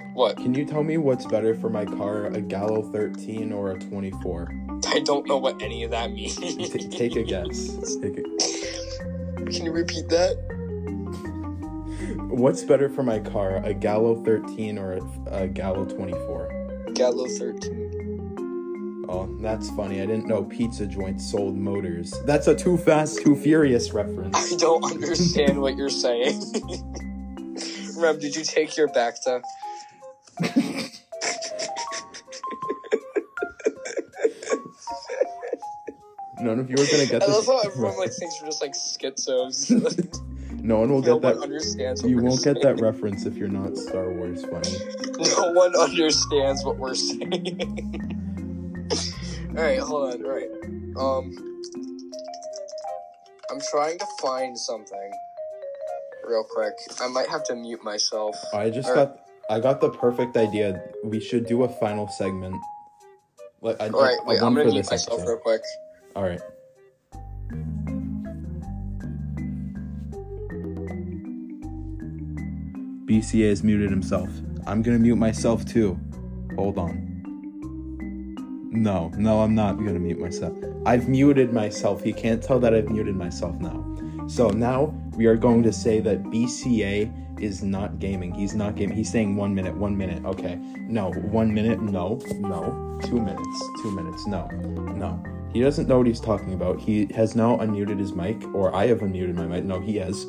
What? 0.15 0.37
can 0.37 0.55
you 0.55 0.65
tell 0.65 0.83
me 0.83 0.99
what's 0.99 1.25
better 1.27 1.55
for 1.55 1.71
my 1.71 1.85
car, 1.85 2.27
a 2.27 2.41
Gallo 2.41 2.83
13 2.91 3.53
or 3.53 3.71
a 3.73 3.79
24? 3.79 4.53
I 4.89 5.01
don't 5.01 5.27
know 5.29 5.37
what 5.39 5.63
any 5.63 5.85
of 5.85 5.93
that 5.93 6.11
means. 6.13 6.37
T- 6.37 6.89
take 6.89 7.15
a 7.17 7.23
guess. 7.23 7.97
Take 7.99 8.19
a- 8.19 9.45
Can 9.51 9.65
you 9.65 9.73
repeat 9.73 10.09
that? 10.09 10.37
What's 12.29 12.63
better 12.65 12.89
for 12.89 13.03
my 13.03 13.19
car, 13.21 13.57
a 13.65 13.73
Gallo 13.75 14.23
13 14.25 14.79
or 14.79 14.95
a, 14.95 15.01
a 15.43 15.49
Gallo 15.49 15.85
24? 15.85 16.91
Gallo 16.95 17.27
thirteen. 17.29 17.90
Oh, 19.13 19.27
that's 19.41 19.69
funny. 19.71 20.01
I 20.01 20.07
didn't 20.07 20.29
know 20.29 20.45
pizza 20.45 20.87
joints 20.87 21.29
sold 21.29 21.57
motors. 21.57 22.15
That's 22.27 22.47
a 22.47 22.55
Too 22.55 22.77
Fast, 22.77 23.21
Too 23.21 23.35
Furious 23.35 23.91
reference. 23.91 24.37
I 24.37 24.57
don't 24.57 24.85
understand 24.85 25.61
what 25.61 25.77
you're 25.77 25.89
saying. 25.89 26.41
Rem, 27.97 28.21
did 28.21 28.37
you 28.37 28.45
take 28.45 28.77
your 28.77 28.87
back 28.87 29.21
to? 29.25 29.43
None 36.41 36.61
of 36.61 36.71
you 36.71 36.77
are 36.77 36.87
gonna 36.87 37.07
get 37.07 37.23
I 37.25 37.27
this. 37.27 37.29
I 37.29 37.33
love 37.33 37.47
how 37.47 37.59
everyone 37.69 37.99
like 37.99 38.13
thinks 38.13 38.41
we're 38.41 38.47
just 38.47 38.63
like 38.63 38.75
schizos. 38.75 39.71
no 40.63 40.79
one 40.79 40.91
will 40.93 41.03
no 41.03 41.19
get 41.19 41.23
one 41.25 41.37
that. 41.37 41.43
understands. 41.43 42.03
What 42.03 42.11
You 42.11 42.19
won't 42.23 42.45
get 42.45 42.63
that 42.63 42.81
reference 42.81 43.27
if 43.27 43.37
you're 43.37 43.49
not 43.49 43.77
Star 43.77 44.09
Wars 44.13 44.45
funny. 44.45 44.77
No 45.37 45.53
one 45.53 45.77
understands 45.77 46.65
what 46.65 46.79
we're 46.79 46.95
saying. 46.95 48.30
Alright, 49.57 49.81
hold 49.81 50.15
on, 50.15 50.25
alright. 50.25 50.51
Um 50.97 51.47
I'm 53.51 53.61
trying 53.71 53.99
to 53.99 54.07
find 54.23 54.57
something 54.57 55.11
real 56.27 56.45
quick. 56.49 56.75
I 57.01 57.09
might 57.09 57.29
have 57.29 57.43
to 57.45 57.57
mute 57.57 57.83
myself. 57.83 58.37
I 58.55 58.71
just 58.71 58.89
Or- 58.89 58.95
got. 58.95 59.17
I 59.51 59.59
got 59.59 59.81
the 59.81 59.91
perfect 59.91 60.37
idea. 60.37 60.81
We 61.03 61.19
should 61.19 61.47
do 61.47 61.65
a 61.65 61.69
final 61.69 62.07
segment. 62.07 62.55
Like, 63.61 63.81
I, 63.81 63.89
Alright, 63.89 64.19
a 64.21 64.25
wait, 64.25 64.37
one 64.41 64.45
I'm 64.47 64.55
gonna 64.55 64.71
mute 64.73 64.89
myself 64.89 65.19
episode. 65.21 65.29
real 65.29 65.39
quick. 65.39 65.63
All 66.15 66.23
right. 66.23 66.41
BCA 73.07 73.49
has 73.49 73.63
muted 73.65 73.91
himself. 73.91 74.29
I'm 74.67 74.83
gonna 74.83 74.99
mute 74.99 75.17
myself 75.17 75.65
too. 75.65 75.99
Hold 76.57 76.79
on. 76.79 77.10
No, 78.73 79.11
no, 79.17 79.41
I'm 79.41 79.55
not 79.55 79.79
gonna 79.79 79.99
mute 79.99 80.21
myself. 80.21 80.57
I've 80.87 81.09
muted 81.09 81.53
myself. 81.53 82.03
He 82.03 82.13
can't 82.13 82.41
tell 82.41 82.61
that 82.61 82.73
I've 82.73 82.89
muted 82.89 83.17
myself 83.17 83.57
now. 83.57 83.85
So 84.29 84.49
now 84.49 84.95
we 85.17 85.27
are 85.27 85.35
going 85.35 85.65
to 85.65 85.73
say 85.73 85.99
that 86.01 86.23
BCA 86.23 87.43
is 87.43 87.65
not 87.65 87.99
gaming. 87.99 88.33
He's 88.33 88.55
not 88.55 88.77
gaming. 88.77 88.97
He's 88.97 89.11
saying 89.11 89.35
one 89.35 89.55
minute, 89.55 89.77
one 89.77 89.97
minute. 89.97 90.25
Okay. 90.25 90.55
No, 90.55 91.11
one 91.11 91.53
minute. 91.53 91.81
No, 91.81 92.21
no. 92.39 93.01
Two 93.03 93.21
minutes. 93.21 93.63
Two 93.83 93.91
minutes. 93.91 94.27
No, 94.29 94.47
no. 94.47 95.21
He 95.53 95.61
doesn't 95.61 95.89
know 95.89 95.99
what 95.99 96.07
he's 96.07 96.21
talking 96.21 96.55
about. 96.55 96.79
He 96.79 97.07
has 97.13 97.35
now 97.35 97.57
unmuted 97.57 97.99
his 97.99 98.13
mic, 98.13 98.41
or 98.55 98.73
I 98.73 98.87
have 98.87 98.99
unmuted 99.01 99.35
my 99.35 99.47
mic. 99.47 99.65
No, 99.65 99.81
he 99.81 99.97
has. 99.97 100.25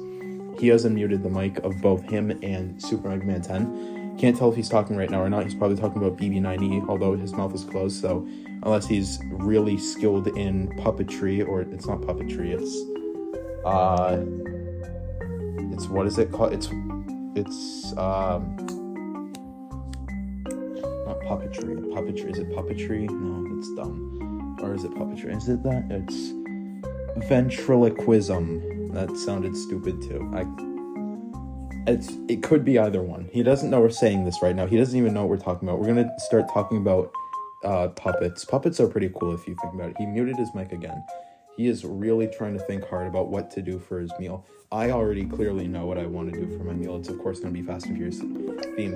He 0.58 0.68
has 0.70 0.84
unmuted 0.84 1.22
the 1.22 1.30
mic 1.30 1.60
of 1.60 1.80
both 1.80 2.04
him 2.04 2.32
and 2.42 2.82
Super 2.82 3.10
Mega 3.10 3.26
Man 3.26 3.42
10. 3.42 4.01
Can't 4.22 4.38
tell 4.38 4.52
if 4.52 4.56
he's 4.56 4.70
talking 4.70 4.96
right 4.96 5.10
now 5.10 5.20
or 5.20 5.32
not. 5.32 5.46
He's 5.46 5.56
probably 5.56 5.78
talking 5.78 5.98
about 5.98 6.16
BB9E, 6.16 6.88
although 6.88 7.18
his 7.18 7.34
mouth 7.34 7.56
is 7.56 7.64
closed. 7.64 8.00
So, 8.00 8.28
unless 8.62 8.86
he's 8.86 9.20
really 9.32 9.80
skilled 9.80 10.28
in 10.38 10.68
puppetry, 10.78 11.44
or 11.44 11.62
it's 11.62 11.88
not 11.88 12.02
puppetry, 12.02 12.54
it's 12.54 12.72
uh, 13.66 14.24
it's 15.74 15.88
what 15.88 16.06
is 16.06 16.20
it 16.20 16.32
called? 16.32 16.54
It's 16.54 16.68
it's 17.36 17.98
um, 17.98 18.58
not 21.08 21.20
puppetry. 21.22 21.82
Puppetry 21.92 22.30
is 22.30 22.38
it 22.38 22.52
puppetry? 22.52 23.10
No, 23.10 23.58
it's 23.58 23.74
dumb. 23.74 24.56
Or 24.62 24.76
is 24.76 24.84
it 24.84 24.92
puppetry? 24.92 25.36
Is 25.36 25.50
it 25.50 25.64
that? 25.64 25.88
It's 25.90 27.26
ventriloquism. 27.28 28.92
That 28.94 29.18
sounded 29.18 29.58
stupid 29.58 30.00
too. 30.04 30.32
I. 30.36 30.71
It's 31.88 32.10
it 32.28 32.44
could 32.44 32.64
be 32.64 32.78
either 32.80 33.02
one. 33.02 33.30
He 33.32 33.44
doesn't 33.44 33.70
know 33.70 33.82
we're 33.82 33.90
saying 33.90 34.26
this 34.26 34.42
right 34.42 34.56
now. 34.56 34.66
He 34.68 34.78
doesn't 34.78 34.98
even 34.98 35.14
know 35.14 35.22
what 35.22 35.30
we're 35.30 35.38
talking 35.38 35.68
about. 35.68 35.80
We're 35.80 35.88
gonna 35.88 36.12
start 36.20 36.46
talking 36.54 36.78
about 36.78 37.12
uh, 37.64 37.90
puppets. 37.90 38.46
Puppets 38.46 38.80
are 38.80 38.88
pretty 38.88 39.10
cool 39.20 39.34
if 39.34 39.48
you 39.48 39.56
think 39.62 39.74
about 39.74 39.90
it. 39.92 39.96
He 39.98 40.06
muted 40.06 40.38
his 40.38 40.50
mic 40.54 40.72
again. 40.72 41.04
He 41.58 41.68
is 41.68 41.84
really 41.84 42.28
trying 42.28 42.54
to 42.58 42.60
think 42.66 42.88
hard 42.88 43.08
about 43.08 43.28
what 43.30 43.52
to 43.52 43.62
do 43.62 43.78
for 43.80 44.00
his 44.00 44.12
meal. 44.20 44.46
I 44.72 44.92
already 44.92 45.26
clearly 45.26 45.68
know 45.68 45.86
what 45.86 45.98
I 45.98 46.06
want 46.06 46.34
to 46.34 46.40
do 46.40 46.58
for 46.58 46.64
my 46.64 46.74
meal. 46.74 46.96
It's 46.96 47.10
of 47.10 47.20
course 47.20 47.40
going 47.40 47.54
to 47.54 47.60
be 47.60 47.66
Fast 47.66 47.88
and 47.88 47.96
Furious 47.98 48.20
themed. 48.20 48.78
He 48.78 48.88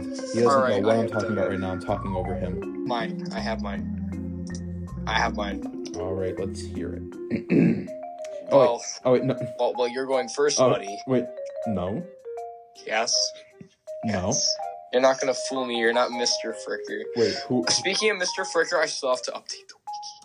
doesn't 0.41 0.47
Alright, 0.47 0.81
know 0.81 0.87
what 0.87 0.95
I 0.95 1.01
I'm 1.01 1.07
talking 1.09 1.31
about 1.33 1.49
right 1.49 1.59
now. 1.59 1.71
I'm 1.71 1.81
talking 1.81 2.15
over 2.15 2.33
him. 2.33 2.87
Mine. 2.87 3.27
I 3.33 3.39
have 3.39 3.61
mine. 3.61 4.45
I 5.05 5.13
have 5.13 5.35
mine. 5.35 5.85
All 5.99 6.13
right, 6.13 6.37
let's 6.39 6.61
hear 6.61 6.93
it. 6.93 7.89
oh, 8.51 8.73
wait. 8.75 8.81
Oh 9.03 9.11
wait, 9.11 9.23
no. 9.23 9.35
well, 9.59 9.73
well, 9.77 9.87
you're 9.89 10.05
going 10.05 10.29
first, 10.29 10.59
Oh, 10.59 10.69
buddy. 10.69 10.97
wait, 11.07 11.25
no, 11.67 12.03
Yes. 12.85 13.13
no. 14.05 14.27
Yes. 14.27 14.55
You're 14.93 15.01
not 15.01 15.19
gonna 15.19 15.33
fool 15.49 15.65
me. 15.65 15.77
You're 15.79 15.91
not 15.93 16.11
Mr. 16.11 16.53
Fricker. 16.65 17.01
Wait, 17.17 17.33
who? 17.47 17.65
Speaking 17.69 18.11
of 18.11 18.17
Mr. 18.17 18.45
Fricker, 18.45 18.79
I 18.81 18.85
still 18.85 19.09
have 19.09 19.21
to 19.23 19.31
update 19.31 19.67
the 19.67 19.75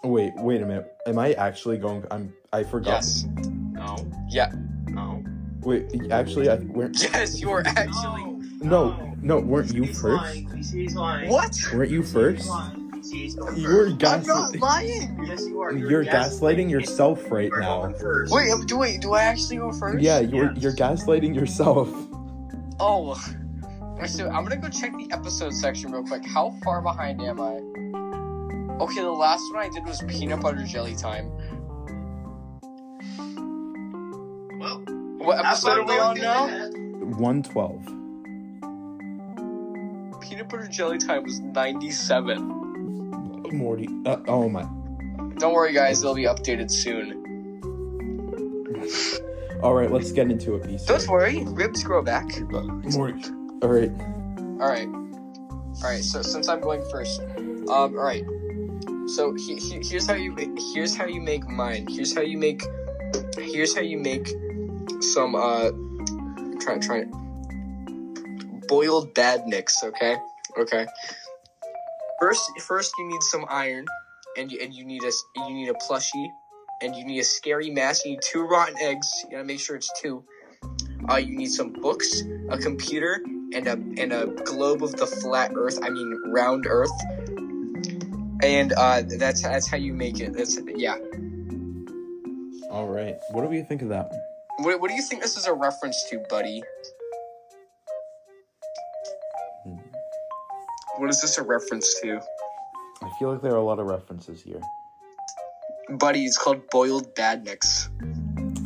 wiki. 0.04 0.12
Wait, 0.14 0.32
wait 0.36 0.62
a 0.62 0.66
minute. 0.66 0.92
Am 1.06 1.18
I 1.18 1.32
actually 1.32 1.76
going? 1.78 2.04
I'm. 2.10 2.32
I 2.52 2.62
forgot. 2.62 2.90
Yes. 3.02 3.24
No. 3.72 3.96
Yeah. 4.28 4.52
No. 4.86 5.24
Wait, 5.62 5.90
actually, 6.12 6.48
I 6.48 6.56
weren't. 6.56 7.02
Yes, 7.02 7.40
you 7.40 7.50
are 7.50 7.62
actually. 7.66 8.24
No, 8.62 9.14
no, 9.22 9.40
weren't 9.40 9.72
you 9.74 9.82
BCA's 9.82 10.00
first? 10.02 10.22
lying. 10.22 10.48
BCA's 10.48 10.94
lying. 10.94 11.30
What? 11.30 11.56
Weren't 11.72 11.90
you 11.90 12.02
first? 12.02 12.48
lying. 12.48 12.90
BCA's 12.92 13.34
going 13.34 13.56
You're 13.56 13.86
first. 13.90 13.92
I'm 14.04 14.20
gas. 14.20 14.26
not 14.26 14.56
lying. 14.56 15.24
Yes, 15.26 15.46
you 15.48 15.60
are. 15.62 15.72
You're 15.72 16.04
gaslighting 16.04 16.70
yourself 16.70 17.28
right 17.30 17.50
now. 17.58 17.92
Wait, 18.30 18.52
um, 18.52 18.66
do 18.66 18.76
wait, 18.78 19.00
do 19.00 19.14
I 19.14 19.22
actually 19.22 19.56
go 19.56 19.72
first? 19.72 20.00
Yeah, 20.02 20.20
you're 20.20 20.52
Yes. 20.52 20.62
you're 20.62 20.72
gaslighting 20.74 21.34
yourself. 21.34 21.88
Oh. 22.80 23.20
Alright, 23.82 24.08
So 24.08 24.28
I'm 24.28 24.42
gonna 24.44 24.56
go 24.56 24.68
check 24.68 24.92
the 24.96 25.08
episode 25.12 25.52
section 25.54 25.92
real 25.92 26.02
quick. 26.04 26.24
How 26.26 26.54
far 26.64 26.80
behind 26.80 27.20
am 27.20 27.40
I? 27.40 27.60
Okay, 28.82 29.02
the 29.02 29.10
last 29.10 29.42
one 29.52 29.62
I 29.62 29.68
did 29.68 29.84
was 29.84 30.00
peanut 30.08 30.40
butter 30.40 30.64
jelly 30.64 30.96
time. 30.96 31.30
Well, 34.58 34.78
What 35.18 35.44
episode 35.44 35.78
are 35.80 35.84
we 35.84 35.94
I'm 35.94 36.00
on 36.00 36.18
now? 36.18 36.46
One 37.18 37.42
twelve. 37.42 37.84
Peanut 40.22 40.48
butter 40.48 40.68
jelly 40.68 40.96
time 40.98 41.24
was 41.24 41.40
97. 41.40 42.38
Morty. 43.52 43.88
Uh, 44.06 44.16
oh 44.28 44.48
my. 44.48 44.62
Don't 45.38 45.52
worry, 45.54 45.72
guys, 45.72 46.00
they'll 46.00 46.14
be 46.14 46.24
updated 46.24 46.70
soon. 46.70 47.20
All 49.62 49.75
right, 49.75 49.90
let's 49.90 50.11
get 50.12 50.31
into 50.31 50.55
it, 50.57 50.62
BC. 50.62 50.87
Don't 50.87 51.07
worry, 51.09 51.44
ribs 51.46 51.83
grow 51.85 52.03
back. 52.03 52.27
Morty. 52.51 53.23
All 53.62 53.68
right. 53.68 53.90
Alright. 54.61 54.88
Alright, 55.83 56.03
so 56.05 56.23
since 56.23 56.49
I'm 56.49 56.61
going 56.61 56.83
first, 56.90 57.20
um, 57.20 57.68
alright. 57.68 58.25
So 59.09 59.35
he, 59.35 59.57
he, 59.57 59.81
here's 59.83 60.07
how 60.07 60.14
you 60.14 60.35
here's 60.75 60.96
how 60.96 61.07
you 61.07 61.20
make 61.20 61.46
mine. 61.49 61.87
Here's 61.88 62.14
how 62.14 62.20
you 62.23 62.38
make 62.38 62.62
here's 63.37 63.75
how 63.75 63.81
you 63.83 63.99
make 63.99 64.29
some 65.01 65.35
uh 65.35 65.70
try 66.61 66.79
try 66.79 67.05
boiled 68.68 69.14
badniks. 69.14 69.83
Okay, 69.83 70.16
okay. 70.59 70.87
First, 72.20 72.51
first 72.61 72.92
you 72.99 73.09
need 73.09 73.23
some 73.23 73.44
iron, 73.49 73.87
and 74.37 74.53
you 74.53 74.61
and 74.62 74.73
you 74.75 74.85
need 74.85 75.03
a 75.03 75.09
s- 75.09 75.25
you 75.37 75.51
need 75.55 75.68
a 75.70 75.75
plushie, 75.75 76.27
and 76.82 76.96
you 76.96 77.04
need 77.04 77.20
a 77.20 77.24
scary 77.24 77.70
mask. 77.70 78.04
You 78.04 78.12
need 78.12 78.22
two 78.22 78.42
rotten 78.42 78.76
eggs. 78.80 79.08
You 79.24 79.30
gotta 79.32 79.44
make 79.44 79.60
sure 79.60 79.76
it's 79.76 79.90
two. 80.00 80.24
Uh, 81.08 81.16
you 81.16 81.36
need 81.36 81.50
some 81.50 81.72
books, 81.72 82.22
a 82.50 82.58
computer, 82.58 83.22
and 83.54 83.66
a 83.66 83.72
and 83.72 84.12
a 84.12 84.26
globe 84.44 84.82
of 84.82 84.96
the 84.96 85.06
flat 85.06 85.52
Earth. 85.54 85.78
I 85.82 85.90
mean 85.90 86.20
round 86.26 86.66
Earth. 86.66 86.90
And 88.42 88.72
uh, 88.72 89.02
that's 89.18 89.42
that's 89.42 89.66
how 89.66 89.76
you 89.76 89.92
make 89.92 90.20
it. 90.20 90.32
That's 90.32 90.58
yeah. 90.76 90.96
All 92.70 92.88
right. 92.88 93.16
What 93.30 93.42
do 93.42 93.48
we 93.48 93.62
think 93.62 93.82
of 93.82 93.88
that? 93.88 94.10
What, 94.58 94.80
what 94.80 94.88
do 94.88 94.94
you 94.94 95.02
think 95.02 95.22
this 95.22 95.36
is 95.36 95.46
a 95.46 95.52
reference 95.52 96.06
to, 96.10 96.22
buddy? 96.28 96.62
Hmm. 99.64 99.76
What 100.98 101.10
is 101.10 101.20
this 101.20 101.38
a 101.38 101.42
reference 101.42 102.00
to? 102.02 102.20
I 103.02 103.10
feel 103.18 103.32
like 103.32 103.42
there 103.42 103.52
are 103.52 103.58
a 103.58 103.64
lot 103.64 103.78
of 103.78 103.86
references 103.86 104.42
here. 104.42 104.60
Buddy, 105.98 106.24
it's 106.24 106.38
called 106.38 106.68
boiled 106.70 107.14
badniks. 107.14 107.88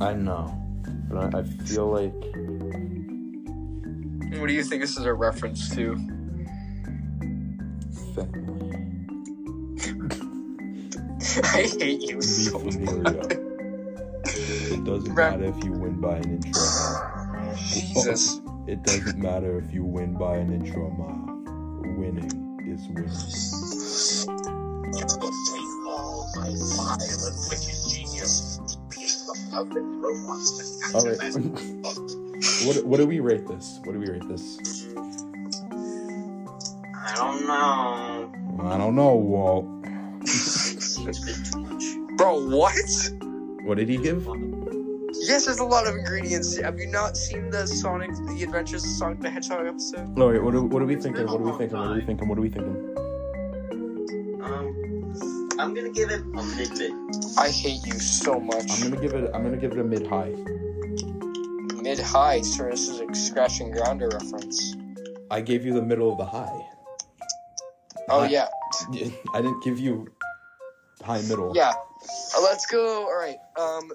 I 0.01 0.15
know, 0.15 0.61
but 1.09 1.35
I, 1.35 1.41
I 1.41 1.43
feel 1.45 1.91
like 1.91 2.15
What 4.41 4.49
do 4.49 4.53
you 4.55 4.65
think 4.65 4.83
this 4.83 4.97
is 4.99 5.05
a 5.07 5.15
reference 5.15 5.75
to? 5.77 5.97
family. 8.15 8.77
I 11.55 11.63
hate 11.81 12.03
you 12.03 12.21
so 12.23 12.59
much. 12.61 13.39
It 14.71 14.85
doesn't 14.85 15.15
Rem- 15.15 15.41
matter 15.41 15.45
if 15.47 15.65
you 15.65 15.73
win 15.73 16.01
by 16.01 16.17
an 16.19 16.31
inch 16.35 16.57
or 16.57 16.67
a 16.69 16.73
mile. 16.73 17.03
Jesus. 17.57 18.41
It 18.67 18.83
doesn't 18.85 19.19
matter 19.19 19.59
if 19.59 19.73
you 19.75 19.85
win 19.85 20.15
by 20.15 20.37
an 20.37 20.53
inch 20.53 20.75
or 20.77 20.87
a 20.89 20.91
mile. 20.91 21.43
Winning 21.99 22.61
is 22.67 22.89
winning. 22.89 23.35
All 26.37 26.43
right. 31.05 31.35
what 32.65 32.85
what 32.85 32.97
do 32.99 33.07
we 33.07 33.21
rate 33.21 33.47
this? 33.47 33.79
What 33.85 33.93
do 33.93 34.01
we 34.01 34.09
rate 34.09 34.27
this? 34.29 34.59
I 36.97 37.15
don't 37.15 37.47
know. 37.47 38.33
I 38.65 38.79
don't 38.79 38.97
know, 38.97 39.15
Walt. 39.15 39.67
Seems 40.27 41.23
a 41.23 41.27
bit 41.27 41.37
too 41.53 41.61
much. 41.61 41.85
Bro, 42.17 42.49
what? 42.49 42.75
What 43.65 43.79
did 43.79 43.89
he 43.89 43.97
give? 43.97 44.27
Yes, 45.21 45.47
there's 45.47 45.61
a 45.61 45.65
lot 45.65 45.87
of 45.87 45.95
ingredients. 45.95 46.59
Have 46.59 46.79
you 46.79 46.89
not 46.89 47.17
seen 47.17 47.49
the 47.51 47.67
Sonic, 47.67 48.11
the 48.11 48.43
Adventures 48.43 48.85
of 48.85 48.91
Sonic 48.91 49.21
the 49.21 49.31
Hedgehog 49.31 49.67
episode? 49.67 50.17
No, 50.19 50.29
wait. 50.29 50.43
What 50.43 50.55
are, 50.55 50.63
what 50.63 50.83
are 50.83 50.87
we 50.87 50.97
thinking? 50.97 51.27
What 51.27 51.41
are 51.41 51.45
we 51.45 51.53
thinking? 51.53 51.79
What 51.79 51.89
are 51.89 51.95
we 51.95 52.05
thinking? 52.05 52.29
What 52.29 52.39
are 52.39 52.43
we 52.43 52.49
thinking? 52.49 52.94
I'm 55.59 55.73
gonna 55.75 55.91
give 55.91 56.11
it 56.11 56.21
a 56.21 56.43
mid 56.43 56.71
mid. 56.79 56.93
I 57.39 57.49
hate 57.51 57.87
you 57.87 57.99
so 57.99 58.41
much. 58.41 58.71
I'm 58.71 58.83
gonna 58.83 59.01
give 59.01 59.15
it. 59.15 59.31
I'm 59.35 59.43
gonna 59.45 59.57
give 59.57 59.73
it 59.73 59.79
a 59.79 59.85
mid 59.85 60.07
high. 60.07 60.35
Mid 61.83 61.99
high, 62.01 62.41
sir. 62.43 62.71
This 62.71 62.89
is 62.89 63.01
a 63.01 63.15
scratch 63.15 63.61
and 63.61 63.73
grounder 63.73 64.09
reference. 64.09 64.75
I 65.31 65.41
gave 65.41 65.65
you 65.65 65.73
the 65.73 65.83
middle 65.83 66.11
of 66.13 66.19
the 66.19 66.25
high. 66.25 66.61
Oh 68.09 68.21
High- 68.23 68.29
yeah, 68.29 68.49
I 69.35 69.41
didn't 69.43 69.63
give 69.63 69.79
you 69.79 70.09
high 71.03 71.23
middle. 71.23 71.53
yeah. 71.55 71.73
Uh, 72.37 72.43
let's 72.43 72.67
go. 72.67 73.05
All 73.05 73.17
right. 73.17 73.37
Um, 73.57 73.93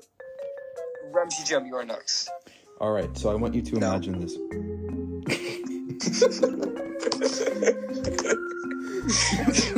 Ramsey 1.12 1.43
Jim, 1.43 1.65
you 1.65 1.76
are 1.76 1.86
next. 1.86 2.30
All 2.80 2.91
right. 2.91 3.15
So 3.17 3.30
I 3.30 3.36
want 3.36 3.54
you 3.54 3.62
to 3.62 3.76
No. 3.80 3.88
imagine 3.88 4.19
this. 4.22 4.38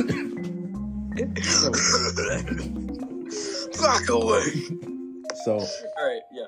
so, 1.42 1.70
Back 3.82 4.08
away. 4.08 4.42
so 5.44 5.58
All 5.98 6.06
right. 6.08 6.22
Yeah. 6.32 6.44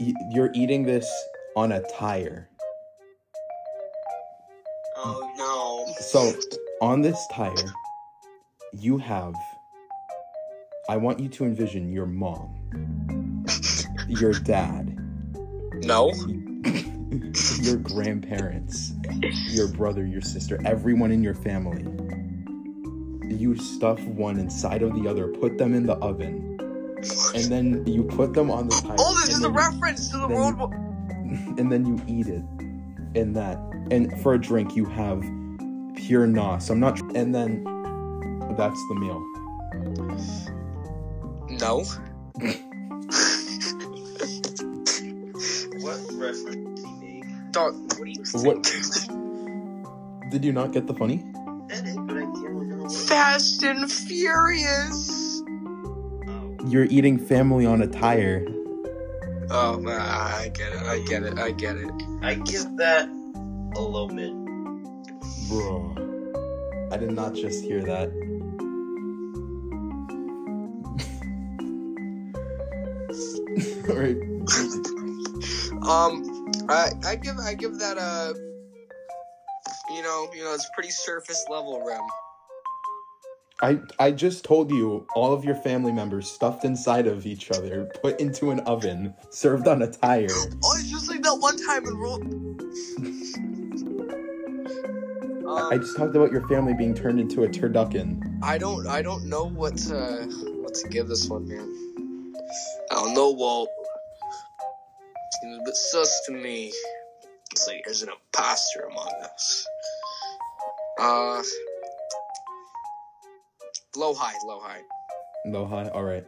y- 0.00 0.14
you're 0.30 0.50
eating 0.54 0.84
this 0.84 1.10
on 1.56 1.72
a 1.72 1.82
tire. 1.92 2.48
Oh 4.96 5.30
no. 5.36 5.92
So 6.00 6.32
on 6.80 7.00
this 7.02 7.26
tire, 7.32 7.72
you 8.72 8.98
have. 8.98 9.34
I 10.88 10.96
want 10.96 11.20
you 11.20 11.28
to 11.28 11.44
envision 11.44 11.92
your 11.92 12.06
mom, 12.06 12.50
your 14.08 14.34
dad, 14.34 14.98
No. 15.84 16.12
your 17.60 17.76
grandparents, 17.76 18.92
your 19.48 19.68
brother, 19.68 20.04
your 20.04 20.20
sister, 20.20 20.60
everyone 20.64 21.12
in 21.12 21.22
your 21.22 21.34
family. 21.34 21.84
You 23.38 23.56
stuff 23.56 24.00
one 24.04 24.38
inside 24.38 24.82
of 24.82 24.94
the 24.94 25.08
other, 25.08 25.28
put 25.28 25.58
them 25.58 25.74
in 25.74 25.86
the 25.86 25.94
oven, 25.94 26.56
and 27.34 27.44
then 27.50 27.84
you 27.86 28.04
put 28.04 28.32
them 28.34 28.50
on 28.50 28.68
the 28.68 28.74
tire. 28.76 28.96
Oh, 28.98 29.14
this 29.14 29.24
and 29.24 29.32
is 29.32 29.38
a 29.38 29.42
then 29.42 29.52
you- 29.52 29.58
reference 29.58 30.08
to 30.10 30.16
the 30.18 30.28
then 30.28 30.36
World 30.36 30.58
War. 30.58 30.70
and 31.58 31.72
then 31.72 31.84
you 31.86 32.00
eat 32.06 32.28
it 32.28 32.44
in 33.14 33.32
that 33.34 33.58
and 33.90 34.12
for 34.22 34.34
a 34.34 34.38
drink 34.40 34.74
you 34.76 34.84
have 34.86 35.22
pure 35.96 36.26
nos 36.26 36.70
i'm 36.70 36.80
not 36.80 36.98
and 37.14 37.34
then 37.34 37.62
that's 38.56 38.80
the 38.88 38.94
meal 38.94 39.20
No. 41.60 41.84
What 45.82 45.98
reference 46.14 46.80
did 46.80 46.86
he 46.86 46.92
make? 47.20 47.52
Dog. 47.52 47.74
What 47.98 48.04
do 48.04 48.10
you 48.10 48.22
What- 48.34 48.62
did 50.30 50.44
you 50.44 50.52
not 50.52 50.72
get 50.72 50.86
the 50.86 50.94
funny 50.94 51.24
Fast 53.12 53.62
and 53.62 53.92
Furious. 53.92 55.42
You're 56.66 56.86
eating 56.86 57.18
family 57.18 57.66
on 57.66 57.82
a 57.82 57.86
tire 57.86 58.46
Oh 59.50 59.78
man, 59.78 60.00
I 60.00 60.50
get 60.54 60.72
it. 60.72 60.82
I 60.82 60.98
get 61.00 61.22
it. 61.22 61.38
I 61.38 61.50
get 61.50 61.76
it. 61.76 61.90
I 62.22 62.36
give 62.36 62.74
that 62.78 63.06
a 63.76 63.80
low 63.82 64.08
mid. 64.08 64.32
bro 65.50 65.94
i 66.90 66.96
did 66.96 67.12
not 67.12 67.34
just 67.34 67.62
hear 67.62 67.82
that 67.82 68.08
all 73.90 73.98
right 73.98 74.16
Um, 75.86 76.24
I 76.70 76.92
I 77.04 77.16
give 77.16 77.36
I 77.38 77.52
give 77.52 77.78
that 77.78 77.98
a. 77.98 78.34
You 79.94 80.02
know, 80.02 80.30
you 80.34 80.44
know, 80.44 80.54
it's 80.54 80.70
pretty 80.74 80.90
surface 80.90 81.44
level, 81.50 81.84
Rem. 81.86 82.00
I, 83.62 83.78
I 84.00 84.10
just 84.10 84.44
told 84.44 84.72
you 84.72 85.06
all 85.14 85.32
of 85.32 85.44
your 85.44 85.54
family 85.54 85.92
members 85.92 86.28
stuffed 86.28 86.64
inside 86.64 87.06
of 87.06 87.26
each 87.26 87.52
other, 87.52 87.84
put 88.02 88.20
into 88.20 88.50
an 88.50 88.58
oven, 88.60 89.14
served 89.30 89.68
on 89.68 89.82
a 89.82 89.86
tire. 89.86 90.26
Oh, 90.32 90.76
it's 90.76 90.90
just 90.90 91.08
like 91.08 91.22
that 91.22 91.34
one 91.34 91.56
time 91.56 91.86
in 91.86 91.96
Roll. 91.96 92.20
I 95.48 95.74
um, 95.74 95.80
just 95.80 95.96
talked 95.96 96.16
about 96.16 96.32
your 96.32 96.46
family 96.48 96.74
being 96.74 96.92
turned 96.92 97.20
into 97.20 97.44
a 97.44 97.48
turducken. 97.48 98.42
I 98.42 98.58
don't 98.58 98.88
I 98.88 99.00
don't 99.00 99.26
know 99.26 99.44
what 99.44 99.76
to 99.78 100.26
what 100.60 100.74
to 100.74 100.88
give 100.88 101.06
this 101.06 101.28
one, 101.28 101.46
man. 101.46 102.34
I 102.90 102.94
don't 102.94 103.14
know, 103.14 103.30
Walt. 103.30 103.68
Seems 105.40 105.58
a 105.58 105.64
bit 105.64 105.76
sus 105.76 106.20
to 106.26 106.32
me. 106.32 106.72
It's 107.52 107.68
like 107.68 107.82
there's 107.84 108.02
an 108.02 108.08
imposter 108.08 108.88
among 108.90 109.12
us. 109.22 109.66
Uh, 110.98 111.42
low 113.96 114.14
high, 114.14 114.34
low 114.46 114.60
high. 114.60 114.80
No 115.44 115.66
high. 115.66 115.88
All 115.88 116.04
right. 116.04 116.24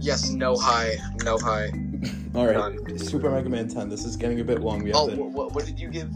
Yes, 0.00 0.30
no 0.30 0.56
high, 0.56 0.96
no 1.24 1.38
high. 1.38 1.70
All 2.34 2.46
right. 2.46 2.54
Done. 2.54 2.98
Super 2.98 3.30
Mega 3.30 3.48
Man 3.48 3.68
10. 3.68 3.88
This 3.88 4.04
is 4.04 4.16
getting 4.16 4.40
a 4.40 4.44
bit 4.44 4.60
long. 4.60 4.82
We 4.82 4.90
have 4.90 4.96
Oh, 5.00 5.10
to 5.10 5.16
what, 5.16 5.52
what 5.54 5.64
did 5.64 5.80
you 5.80 5.88
give? 5.88 6.10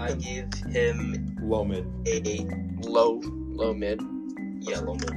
I 0.00 0.12
give 0.14 0.52
him 0.70 1.36
low 1.42 1.64
mid. 1.64 1.86
a 2.08 2.48
Low, 2.82 3.20
low 3.24 3.72
mid. 3.72 4.00
yeah 4.60 4.80
low 4.80 4.94
mid. 4.94 5.10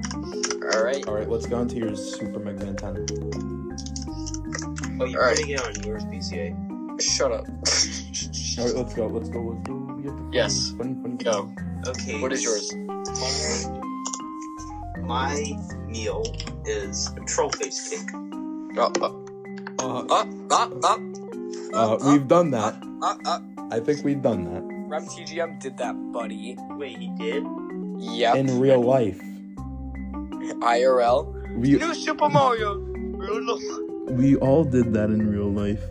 All 0.75 0.83
right. 0.83 1.07
All 1.07 1.15
right. 1.15 1.27
Let's 1.29 1.47
go 1.47 1.61
into 1.61 1.77
your 1.77 1.95
Super 1.95 2.39
Mega 2.39 2.65
Man 2.65 2.75
10. 2.75 3.05
Oh, 5.01 5.05
you're 5.05 5.19
Alright. 5.21 5.35
putting 5.37 5.49
it 5.51 5.61
on 5.61 5.83
yours 5.83 6.03
BCA. 6.05 7.01
Shut 7.01 7.31
up. 7.31 7.45
All 7.47 8.65
right. 8.65 8.75
Let's 8.75 8.93
go. 8.93 9.07
Let's 9.07 9.29
go. 9.29 9.41
Let's 9.41 9.67
go. 9.67 9.73
We 9.97 10.03
have 10.03 10.15
to 10.17 10.29
Yes. 10.31 10.71
Funny, 10.77 10.95
funny. 11.01 11.17
Go. 11.17 11.51
Okay. 11.87 12.21
What 12.21 12.31
is 12.31 12.43
yours? 12.43 12.71
My 15.05 15.35
meal 15.87 16.23
is 16.65 17.11
a 17.15 17.21
troll 17.25 17.49
face 17.51 17.89
cake. 17.89 18.09
Up, 18.77 19.01
up, 19.01 19.13
Uh, 19.79 19.99
up, 20.09 20.27
up, 20.51 20.71
up, 20.83 20.99
uh, 21.73 21.97
we've 22.05 22.27
done 22.27 22.51
that. 22.51 22.75
up, 23.03 23.19
up. 23.25 23.43
I 23.71 23.79
think 23.79 24.03
we've 24.03 24.21
done 24.21 24.43
that 24.45 24.63
Rem 24.89 25.05
TGM 25.05 25.59
did 25.61 25.77
that, 25.77 25.93
buddy. 26.11 26.57
Wait, 26.71 26.97
he 26.97 27.09
did? 27.17 27.43
Yep. 27.97 28.35
in 28.35 28.59
real 28.59 28.81
life. 28.81 29.19
IRL. 30.61 31.31
We 31.57 31.73
New 31.77 31.93
Super 31.93 32.29
Mario. 32.29 32.79
we 34.11 34.35
all 34.37 34.63
did 34.63 34.93
that 34.93 35.09
in 35.09 35.29
real 35.29 35.49
life. 35.51 35.81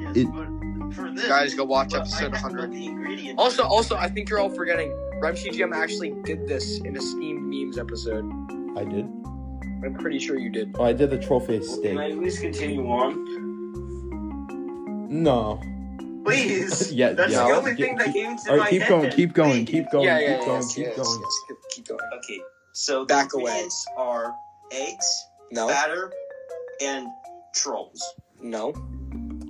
Yes, 0.00 0.16
It- 0.16 0.32
but 0.32 0.94
for 0.94 1.10
this. 1.10 1.26
Guys, 1.28 1.54
go 1.54 1.64
watch 1.64 1.90
but 1.90 2.00
episode 2.02 2.32
100. 2.32 3.34
Also, 3.38 3.62
also, 3.64 3.96
I 3.96 4.08
think 4.08 4.28
you're 4.30 4.40
all 4.40 4.50
forgetting. 4.50 4.90
Rem 5.22 5.34
CGM 5.36 5.72
actually 5.72 6.10
did 6.24 6.48
this 6.48 6.80
in 6.80 6.96
a 6.96 7.00
Steam 7.00 7.48
memes 7.48 7.78
episode. 7.78 8.24
I 8.76 8.82
did. 8.84 9.04
I'm 9.84 9.94
pretty 9.98 10.18
sure 10.18 10.36
you 10.36 10.50
did. 10.50 10.74
Oh, 10.78 10.84
I 10.84 10.92
did 10.92 11.10
the 11.10 11.18
troll 11.18 11.38
face 11.38 11.78
Can. 11.78 11.96
I 11.98 12.10
at 12.10 12.18
least 12.18 12.40
continue 12.40 12.84
on? 12.88 13.24
No. 15.08 15.60
Please. 16.24 16.92
Yeah, 17.02 17.12
That's 17.12 17.32
yeah. 17.32 17.44
the 17.46 17.54
only 17.54 17.74
Keep- 17.76 17.84
thing 17.86 17.96
that 17.98 18.12
came 18.12 18.36
to 18.36 18.50
All 18.50 18.56
my 18.56 18.62
right, 18.64 18.70
keep 18.70 18.82
head. 18.82 18.88
going, 18.88 19.10
keep 19.10 19.32
going, 19.32 19.64
Please. 19.64 19.72
keep 19.72 19.90
going, 19.92 20.04
yeah, 20.06 20.18
keep 20.18 20.28
yeah, 20.28 20.38
going, 20.44 20.50
yes, 20.62 20.74
keep 20.74 20.86
yes, 20.86 20.96
going. 20.96 21.20
yes, 21.20 21.34
keep- 21.48 21.58
keep 21.70 21.86
going. 21.88 22.00
Okay, 22.18 22.40
so 22.72 23.04
Back 23.04 23.30
the 23.30 23.36
away. 23.38 23.50
ingredients 23.50 23.86
are 23.96 24.34
eggs, 24.72 25.24
No, 25.52 25.68
batter, 25.68 26.12
and 26.82 27.06
trolls. 27.54 28.02
no, 28.42 28.72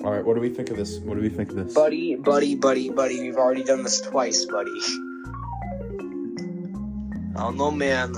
All 0.04 0.10
right, 0.12 0.24
what 0.24 0.34
do 0.34 0.40
we 0.40 0.50
think 0.50 0.70
of 0.70 0.76
this? 0.76 0.98
What 1.00 1.14
do 1.14 1.20
we 1.22 1.28
think 1.30 1.48
of 1.50 1.56
this? 1.56 1.72
buddy, 1.74 2.14
buddy, 2.16 2.54
buddy, 2.56 2.90
buddy. 2.90 3.20
We've 3.22 3.36
already 3.36 3.64
done 3.64 3.82
this 3.82 4.00
twice, 4.02 4.44
buddy. 4.44 4.70
I 7.34 7.40
don't 7.40 7.56
know, 7.56 7.70
man. 7.70 8.14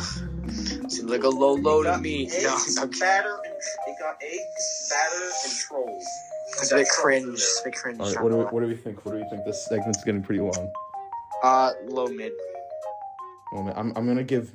Seems 0.88 1.04
like 1.04 1.22
a 1.22 1.28
low 1.28 1.54
low 1.54 1.82
to 1.82 1.98
me. 1.98 2.26
Eggs, 2.26 2.76
No, 2.76 2.82
I'm 2.82 2.90
batter, 2.90 3.38
and 3.44 3.54
it 3.86 3.96
got 3.98 4.16
eggs, 4.22 4.90
batter, 4.90 5.24
and 5.44 5.52
trolls. 5.60 6.04
It's 6.58 6.72
a 6.72 6.76
bit 6.76 6.88
cringe. 6.88 7.34
It's 7.34 7.60
a 7.60 7.64
bit 7.64 7.74
cringe. 7.76 8.00
All 8.00 8.06
right, 8.06 8.22
what 8.22 8.30
do 8.30 8.38
we, 8.38 8.44
what 8.44 8.60
do 8.60 8.66
we 8.66 8.76
think? 8.76 9.04
What 9.04 9.12
do 9.12 9.18
we 9.18 9.28
think? 9.30 9.44
This 9.44 9.64
segment's 9.66 10.02
getting 10.04 10.22
pretty 10.22 10.40
long. 10.40 10.72
Uh, 11.42 11.72
low 11.86 12.06
mid. 12.08 12.32
Well, 13.52 13.72
I'm, 13.76 13.92
I'm 13.96 14.06
gonna 14.06 14.24
give 14.24 14.50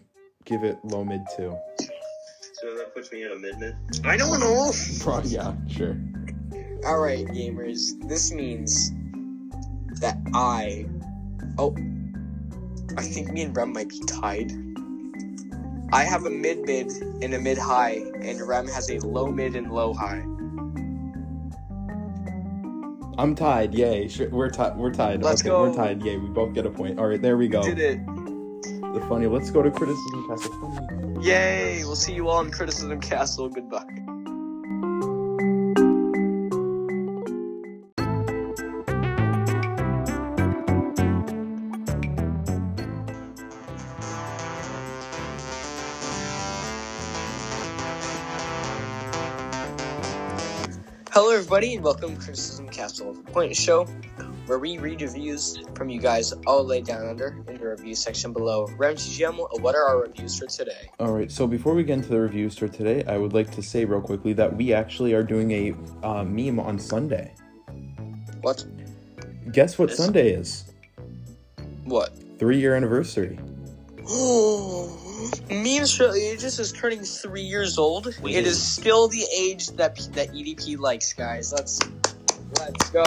give 0.46 0.64
it 0.64 0.78
low 0.84 1.04
mid 1.04 1.22
too. 1.38 1.56
So 2.54 2.76
that 2.76 2.94
puts 2.94 3.12
me 3.12 3.24
at 3.24 3.32
a 3.32 3.36
mid 3.38 3.58
mid. 3.60 3.76
I 4.04 4.18
don't 4.18 4.40
know. 4.40 4.72
Pro- 5.00 5.22
yeah, 5.22 5.54
sure. 5.70 5.98
All 6.86 7.00
right, 7.00 7.26
gamers. 7.28 7.92
This 8.08 8.32
means 8.34 8.92
that 10.02 10.18
I. 10.34 10.86
Oh, 11.58 11.76
I 12.98 13.04
think 13.04 13.32
me 13.32 13.44
and 13.44 13.56
Rem 13.56 13.74
might 13.74 13.90
be 13.90 14.00
tied. 14.00 14.52
I 15.92 16.04
have 16.04 16.26
a 16.26 16.30
mid 16.30 16.62
mid 16.66 16.92
and 17.22 17.34
a 17.34 17.40
mid 17.40 17.58
high, 17.58 18.04
and 18.22 18.42
Rem 18.48 18.68
has 18.68 18.90
a 18.90 19.00
low 19.00 19.32
mid 19.32 19.56
and 19.56 19.72
low 19.72 19.94
high. 19.94 20.24
I'm 23.18 23.36
tied. 23.36 23.74
Yay! 23.74 24.08
Sure, 24.08 24.30
we're 24.30 24.50
tied. 24.50 24.78
We're 24.78 24.94
tied. 24.94 25.24
Let's 25.24 25.42
okay, 25.42 25.50
go. 25.50 25.70
We're 25.70 25.76
tied. 25.76 26.04
Yay! 26.04 26.18
We 26.18 26.30
both 26.30 26.54
get 26.54 26.66
a 26.66 26.70
point. 26.70 27.00
All 27.00 27.08
right, 27.08 27.22
there 27.22 27.38
we 27.38 27.48
go. 27.48 27.62
Did 27.64 27.80
it! 27.80 28.06
The 28.06 29.06
funny. 29.10 29.28
Let's 29.28 29.52
go 29.52 29.62
to 29.62 29.72
criticism 29.72 30.28
castle. 30.28 30.72
Funny. 30.72 31.26
Yay! 31.28 31.84
We'll 31.84 31.96
see 31.96 32.14
you 32.14 32.30
all 32.30 32.42
in 32.42 32.52
Criticism 32.52 33.00
Castle. 33.02 33.50
Goodbye. 33.50 34.09
Hello, 51.12 51.32
everybody, 51.32 51.74
and 51.74 51.84
welcome 51.84 52.16
to 52.16 52.22
Criticism 52.22 52.70
Castle, 52.70 53.14
the 53.14 53.32
point 53.32 53.56
show 53.56 53.86
where 54.46 54.60
we 54.60 54.78
read 54.78 55.02
reviews 55.02 55.58
from 55.74 55.90
you 55.90 56.00
guys 56.00 56.34
all 56.46 56.64
laid 56.64 56.86
down 56.86 57.08
under 57.08 57.44
in 57.48 57.58
the 57.58 57.68
review 57.68 57.96
section 57.96 58.32
below. 58.32 58.68
RemCGM, 58.78 59.60
what 59.60 59.74
are 59.74 59.86
our 59.86 60.04
reviews 60.04 60.38
for 60.38 60.46
today? 60.46 60.92
All 61.00 61.12
right. 61.12 61.32
So 61.32 61.48
before 61.48 61.74
we 61.74 61.84
get 61.84 61.94
into 61.94 62.10
the 62.10 62.20
reviews 62.20 62.56
for 62.56 62.68
today, 62.68 63.04
I 63.06 63.18
would 63.18 63.34
like 63.34 63.50
to 63.56 63.64
say 63.64 63.86
real 63.86 64.02
quickly 64.02 64.34
that 64.34 64.56
we 64.56 64.72
actually 64.72 65.14
are 65.16 65.24
doing 65.24 65.50
a 65.52 65.76
uh, 66.06 66.24
meme 66.24 66.60
on 66.60 66.78
Sunday. 66.78 67.34
What? 68.42 68.64
Guess 69.52 69.80
what 69.80 69.92
Sunday 69.92 70.34
is? 70.34 70.72
What? 71.86 72.14
Three 72.38 72.60
year 72.60 72.76
anniversary. 72.76 73.40
Meme 75.50 75.86
Shell 75.86 76.16
Aegis 76.16 76.60
is 76.60 76.72
turning 76.72 77.02
three 77.04 77.42
years 77.42 77.78
old. 77.78 78.16
We 78.22 78.36
it 78.36 78.44
do. 78.44 78.50
is 78.50 78.62
still 78.62 79.08
the 79.08 79.26
age 79.36 79.68
that 79.72 79.98
that 80.14 80.30
EDP 80.30 80.78
likes, 80.78 81.14
guys. 81.14 81.52
Let's 81.52 81.80
let's 82.60 82.90
go. 82.90 83.04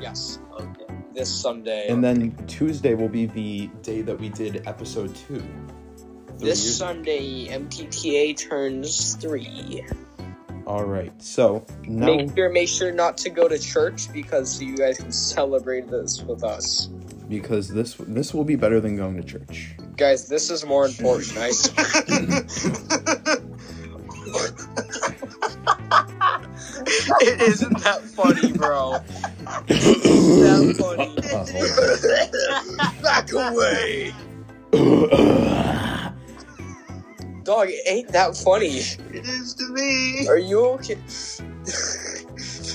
Yes, 0.00 0.38
Okay. 0.58 0.86
this 1.14 1.28
Sunday. 1.30 1.88
And 1.88 2.02
then 2.02 2.34
Tuesday 2.46 2.94
will 2.94 3.08
be 3.08 3.26
the 3.26 3.68
day 3.82 4.00
that 4.02 4.18
we 4.18 4.30
did 4.30 4.66
episode 4.66 5.14
two. 5.14 5.40
Three 5.40 6.48
this 6.48 6.62
years- 6.64 6.76
Sunday, 6.76 7.48
MTTA 7.48 8.34
turns 8.34 9.14
three. 9.16 9.84
All 10.66 10.84
right. 10.84 11.12
So 11.22 11.64
now, 11.86 12.06
Make 12.06 12.34
sure 12.34 12.48
make 12.50 12.68
sure 12.68 12.92
not 12.92 13.18
to 13.18 13.30
go 13.30 13.46
to 13.48 13.58
church 13.58 14.10
because 14.12 14.60
you 14.62 14.76
guys 14.76 14.96
can 14.98 15.12
celebrate 15.12 15.90
this 15.90 16.22
with 16.22 16.44
us. 16.44 16.88
Because 17.30 17.68
this 17.68 17.94
this 18.00 18.34
will 18.34 18.44
be 18.44 18.56
better 18.56 18.80
than 18.80 18.96
going 18.96 19.16
to 19.16 19.22
church. 19.22 19.76
Guys, 19.96 20.28
this 20.28 20.50
is 20.50 20.66
more 20.66 20.84
important. 20.86 21.38
I 21.38 21.52
swear. 21.52 21.86
it 27.20 27.40
isn't 27.40 27.78
that 27.84 28.02
funny, 28.02 28.52
bro. 28.52 28.98
that 29.68 30.74
funny. 30.78 31.14
Back 33.02 33.32
away. 33.32 34.12
Dog, 37.44 37.68
it 37.68 37.82
ain't 37.86 38.08
that 38.08 38.36
funny. 38.36 38.78
It 38.78 39.24
is 39.26 39.54
to 39.54 39.68
me. 39.68 40.26
Are 40.28 40.38
you 40.38 40.66
okay? 40.66 40.98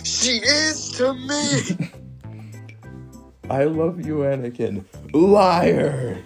she 0.04 0.40
is 0.42 0.92
to 0.98 1.14
me. 1.14 1.90
I 3.50 3.66
love 3.66 4.06
you, 4.06 4.18
Anakin. 4.18 4.84
Liar. 5.14 6.22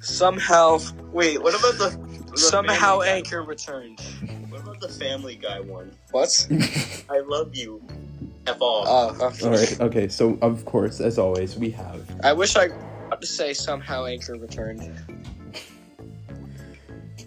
Somehow, 0.00 0.78
Wait, 1.12 1.42
what 1.42 1.54
about 1.58 1.78
the, 1.78 1.96
the 2.30 2.38
somehow 2.38 3.00
Family 3.00 3.06
Guy- 3.06 3.16
Anchor 3.16 3.42
returned. 3.42 4.00
What 4.48 4.62
about 4.62 4.80
the 4.80 4.88
Family 4.88 5.36
Guy 5.36 5.60
one? 5.60 5.94
What? 6.10 6.46
I 7.10 7.18
love 7.20 7.54
you. 7.54 7.82
F 8.46 8.56
off. 8.60 9.18
Oh, 9.20 9.26
okay. 9.26 9.44
All 9.46 9.52
right. 9.52 9.80
Okay. 9.80 10.08
So 10.08 10.38
of 10.42 10.64
course, 10.64 11.00
as 11.00 11.18
always, 11.18 11.56
we 11.56 11.70
have 11.70 12.02
I 12.24 12.32
wish 12.32 12.56
I 12.56 12.68
got 12.68 13.20
to 13.20 13.26
say 13.26 13.52
somehow 13.52 14.06
Anchor 14.06 14.36
returned. 14.36 14.90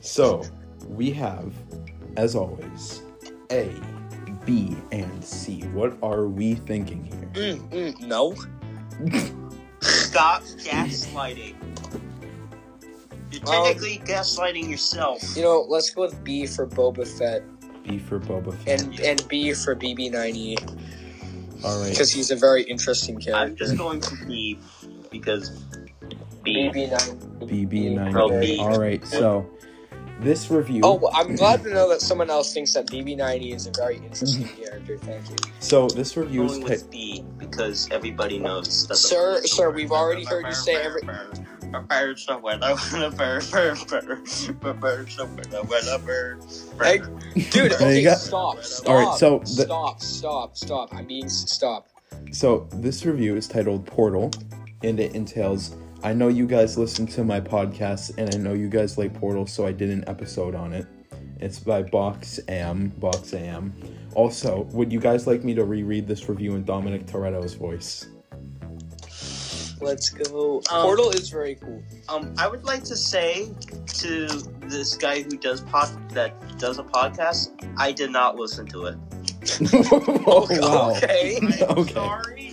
so 0.02 0.44
we 0.88 1.12
have, 1.12 1.54
as 2.18 2.36
always, 2.36 3.04
A, 3.52 3.72
B, 4.46 4.76
and 4.92 5.24
C. 5.24 5.62
What 5.74 5.98
are 6.02 6.26
we 6.28 6.56
thinking 6.56 7.06
here? 7.06 7.56
Mm, 7.56 7.70
mm, 7.70 8.00
no. 8.02 8.36
Stop 9.82 10.44
gaslighting. 10.44 11.56
You're 13.32 13.42
Um, 13.56 13.66
technically 13.66 13.98
gaslighting 14.06 14.70
yourself. 14.70 15.22
You 15.36 15.42
know, 15.44 15.66
let's 15.68 15.90
go 15.90 16.02
with 16.04 16.24
B 16.24 16.46
for 16.46 16.68
Boba 16.68 17.08
Fett 17.08 17.44
B 17.84 17.98
for 18.00 18.20
Boba 18.20 18.54
Fett. 18.60 18.82
and 18.82 19.00
and 19.02 19.28
B 19.28 19.54
for 19.54 19.76
BB9E. 19.76 20.58
All 21.66 21.80
right. 21.82 21.90
because 21.90 22.12
he's 22.12 22.30
a 22.32 22.36
very 22.36 22.64
interesting 22.64 23.18
character. 23.20 23.36
I'm 23.42 23.56
just 23.56 23.78
going 23.78 24.00
to 24.02 24.16
B 24.26 24.60
because 25.12 25.50
B. 26.44 26.70
BB-98. 26.74 27.40
BB 27.70 28.16
Oh, 28.16 28.28
nine. 28.28 28.40
B. 28.42 28.58
All 28.60 28.78
right. 28.80 29.06
So 29.06 29.50
this 30.20 30.50
review. 30.50 30.82
Oh, 30.84 30.96
well, 30.96 31.12
I'm 31.14 31.36
glad 31.36 31.64
to 31.64 31.74
know 31.74 31.90
that 31.90 32.02
someone 32.02 32.30
else 32.30 32.54
thinks 32.54 32.74
that 32.74 32.88
BB9E 32.88 33.54
is 33.54 33.68
a 33.68 33.72
very 33.72 33.98
interesting 33.98 34.46
mhm. 34.46 34.64
character. 34.64 34.98
Thank 34.98 35.30
you, 35.30 35.36
So 35.60 35.88
this 35.88 36.16
review 36.16 36.46
is 36.46 36.54
going 36.54 36.64
with 36.64 36.92
B 36.92 37.26
because 37.38 37.90
everybody 37.92 38.40
knows 38.40 38.84
that. 38.84 38.90
the- 38.90 38.96
sir. 38.96 39.42
Sir, 39.44 39.72
we've 39.72 39.92
already 39.92 40.26
heard 40.26 40.46
you 40.46 40.54
say 40.54 40.76
every. 40.76 41.02
Birds 41.90 42.28
don't 42.28 42.44
wear 42.44 42.58
the 42.60 43.14
bird, 43.18 43.44
bird, 43.50 43.88
bird, 44.62 44.80
birds 44.80 45.16
don't 45.16 45.36
wear 45.68 45.82
the 45.82 46.00
bird. 46.06 46.44
Hey, 46.80 47.00
Dude, 47.50 47.74
okay, 47.74 48.04
stop, 48.14 48.62
stop, 48.64 48.90
All 48.90 49.10
right, 49.10 49.18
so 49.18 49.40
the- 49.40 49.46
stop, 49.48 50.00
stop, 50.02 50.56
stop. 50.56 50.94
I'm 50.94 51.08
being 51.08 51.28
stop. 51.28 51.88
So 52.32 52.68
this 52.74 53.06
review 53.06 53.36
is 53.36 53.48
titled 53.48 53.88
Portal, 53.88 54.30
and 54.84 55.00
it 55.00 55.16
entails. 55.16 55.76
I 56.04 56.12
know 56.14 56.28
you 56.28 56.46
guys 56.46 56.78
listen 56.78 57.08
to 57.08 57.24
my 57.24 57.40
podcast, 57.40 58.18
and 58.18 58.34
I 58.36 58.38
know 58.38 58.54
you 58.54 58.68
guys 58.68 58.98
like 58.98 59.14
Portal, 59.14 59.48
so 59.48 59.66
I 59.66 59.72
did 59.72 59.90
an 59.90 60.04
episode 60.08 60.54
on 60.54 60.74
it. 60.74 60.86
It's 61.40 61.60
by 61.60 61.82
Box 61.82 62.42
Am. 62.50 62.90
Box 62.98 63.34
Am. 63.34 63.74
Also, 64.14 64.64
would 64.74 64.92
you 64.92 65.00
guys 65.00 65.28
like 65.28 65.46
me 65.46 65.54
to 65.56 65.64
reread 65.64 66.06
this 66.06 66.28
review 66.28 66.56
in 66.56 66.66
Dominic 66.66 67.06
Toretto's 67.06 67.54
voice? 67.54 68.08
Let's 69.80 70.10
go. 70.10 70.62
Um, 70.70 70.84
Portal 70.84 71.10
is 71.12 71.30
very 71.30 71.56
cool. 71.56 71.82
Um, 72.10 72.34
I 72.38 72.50
would 72.50 72.66
like 72.66 72.84
to 72.86 72.98
say 72.98 73.54
to 73.86 74.28
this 74.68 74.96
guy 74.96 75.22
who 75.22 75.38
does 75.38 75.62
pod 75.62 75.90
that 76.12 76.34
does 76.60 76.80
a 76.80 76.84
podcast, 76.84 77.52
I 77.78 77.94
did 77.94 78.12
not 78.12 78.36
listen 78.36 78.66
to 78.68 78.86
it. 78.88 78.98
oh, 80.28 80.48
wow. 80.50 80.96
Okay. 80.98 81.38
I'm 81.42 81.78
Okay. 81.80 81.94
sorry. 81.94 82.53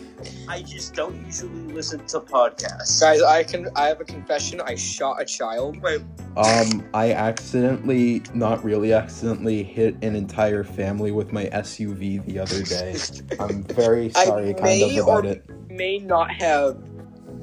I 0.50 0.62
just 0.62 0.94
don't 0.94 1.14
usually 1.24 1.72
listen 1.72 2.04
to 2.06 2.18
podcasts. 2.18 3.00
Guys, 3.00 3.22
I 3.22 3.44
can. 3.44 3.68
I 3.76 3.86
have 3.86 4.00
a 4.00 4.04
confession. 4.04 4.60
I 4.60 4.74
shot 4.74 5.22
a 5.22 5.24
child. 5.24 5.80
Wait, 5.80 6.02
Um, 6.36 6.84
I 6.92 7.12
accidentally, 7.12 8.22
not 8.34 8.64
really 8.64 8.92
accidentally, 8.92 9.62
hit 9.62 9.94
an 10.02 10.16
entire 10.16 10.64
family 10.64 11.12
with 11.12 11.32
my 11.32 11.46
SUV 11.46 12.26
the 12.26 12.40
other 12.40 12.64
day. 12.64 12.96
I'm 13.40 13.62
very 13.62 14.06
I 14.16 14.24
sorry, 14.24 14.54
kind 14.54 14.82
of 14.82 14.96
about 14.96 15.24
it. 15.24 15.48
May 15.70 15.98
not 15.98 16.32
have 16.32 16.78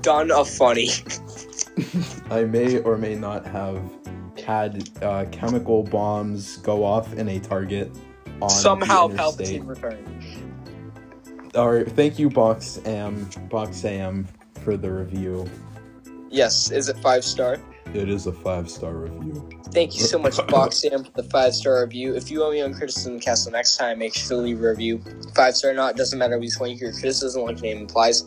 done 0.01 0.29
a 0.31 0.43
funny. 0.43 0.89
I 2.29 2.43
may 2.43 2.79
or 2.79 2.97
may 2.97 3.15
not 3.15 3.45
have 3.45 3.81
had 4.45 4.89
uh, 5.01 5.23
chemical 5.31 5.83
bombs 5.83 6.57
go 6.57 6.83
off 6.83 7.13
in 7.13 7.29
a 7.29 7.39
target 7.39 7.89
on 8.41 8.49
Somehow 8.49 9.07
the. 9.07 9.15
Palpatine 9.15 9.65
returned. 9.65 10.16
All 11.57 11.71
right, 11.71 11.91
thank 11.91 12.19
you, 12.19 12.29
Box 12.29 12.79
Am, 12.85 13.27
Box 13.49 13.83
Am, 13.83 14.27
for 14.61 14.77
the 14.77 14.91
review. 14.91 15.49
Yes, 16.29 16.69
is 16.69 16.87
it 16.87 16.99
five 16.99 17.23
star? 17.23 17.57
It 17.95 18.09
is 18.09 18.27
a 18.27 18.31
five 18.31 18.69
star 18.69 18.93
review. 18.93 19.49
Thank 19.71 19.95
you 19.95 20.01
so 20.01 20.19
much, 20.19 20.37
Box 20.37 20.81
Boxam, 20.81 21.05
for 21.05 21.19
the 21.19 21.27
five 21.29 21.55
star 21.55 21.81
review. 21.81 22.15
If 22.15 22.29
you 22.29 22.41
want 22.41 22.53
me 22.53 22.61
on 22.61 22.75
Criticism 22.75 23.19
Castle 23.19 23.51
next 23.53 23.77
time, 23.77 23.97
make 23.97 24.13
sure 24.13 24.37
to 24.37 24.43
leave 24.43 24.59
a 24.63 24.69
review. 24.69 25.01
Five 25.33 25.55
star 25.55 25.71
or 25.71 25.73
not, 25.73 25.97
doesn't 25.97 26.19
matter. 26.19 26.37
We 26.37 26.45
just 26.45 26.59
want 26.59 26.73
to 26.73 26.77
hear 26.77 26.91
criticism, 26.91 27.41
like 27.41 27.59
name 27.59 27.79
implies. 27.79 28.25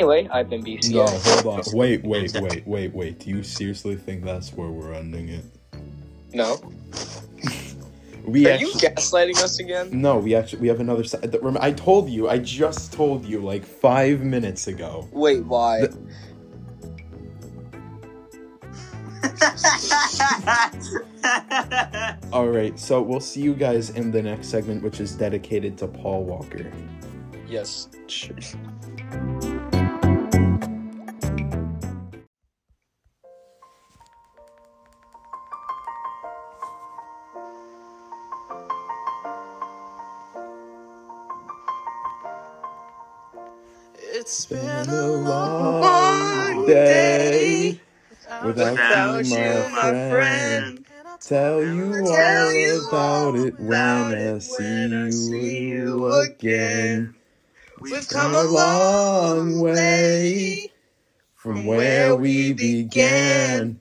Anyway, 0.00 0.26
I've 0.32 0.48
been 0.48 0.64
BC. 0.64 0.94
No, 0.94 1.06
hold 1.06 1.66
on. 1.66 1.76
Wait, 1.76 2.02
wait, 2.02 2.32
wait, 2.32 2.66
wait, 2.66 2.94
wait. 2.94 3.18
Do 3.18 3.28
you 3.28 3.42
seriously 3.42 3.94
think 3.94 4.24
that's 4.24 4.54
where 4.54 4.70
we're 4.70 4.94
ending 4.94 5.28
it? 5.28 5.44
No, 6.32 6.56
We 8.24 8.50
are 8.50 8.56
you 8.56 8.72
gaslighting 8.72 9.42
us 9.42 9.58
again? 9.58 9.90
No, 9.92 10.18
we 10.18 10.34
actually 10.34 10.62
we 10.62 10.68
have 10.68 10.80
another 10.80 11.04
side. 11.04 11.36
I 11.60 11.72
told 11.72 12.08
you. 12.08 12.28
I 12.28 12.38
just 12.38 12.92
told 12.92 13.24
you 13.24 13.40
like 13.40 13.64
five 13.64 14.20
minutes 14.20 14.66
ago. 14.66 15.08
Wait, 15.12 15.44
why? 15.44 15.82
The- 15.82 15.98
All 22.32 22.48
right, 22.48 22.78
so 22.78 23.00
we'll 23.00 23.20
see 23.20 23.40
you 23.40 23.54
guys 23.54 23.90
in 23.90 24.10
the 24.10 24.22
next 24.22 24.48
segment, 24.48 24.82
which 24.82 25.00
is 25.00 25.14
dedicated 25.14 25.78
to 25.78 25.86
Paul 25.86 26.24
Walker. 26.24 26.70
yes. 27.48 27.88
Been 44.86 44.94
a 44.94 45.06
long 45.12 46.66
day 46.66 47.80
without 48.10 48.44
Without 48.44 49.24
you, 49.24 49.36
you, 49.36 49.70
my 49.70 50.10
friend. 50.10 50.86
Tell 51.20 51.62
you 51.64 52.06
all 52.06 52.78
about 52.80 53.34
it 53.36 53.58
when 53.58 54.92
I 54.92 55.10
see 55.10 55.68
you 55.68 56.12
again. 56.12 57.14
We've 57.80 58.08
Come 58.08 58.34
a 58.34 58.42
long 58.44 59.60
way 59.60 60.70
from 61.34 61.66
where 61.66 62.14
we 62.16 62.52
began. 62.52 63.80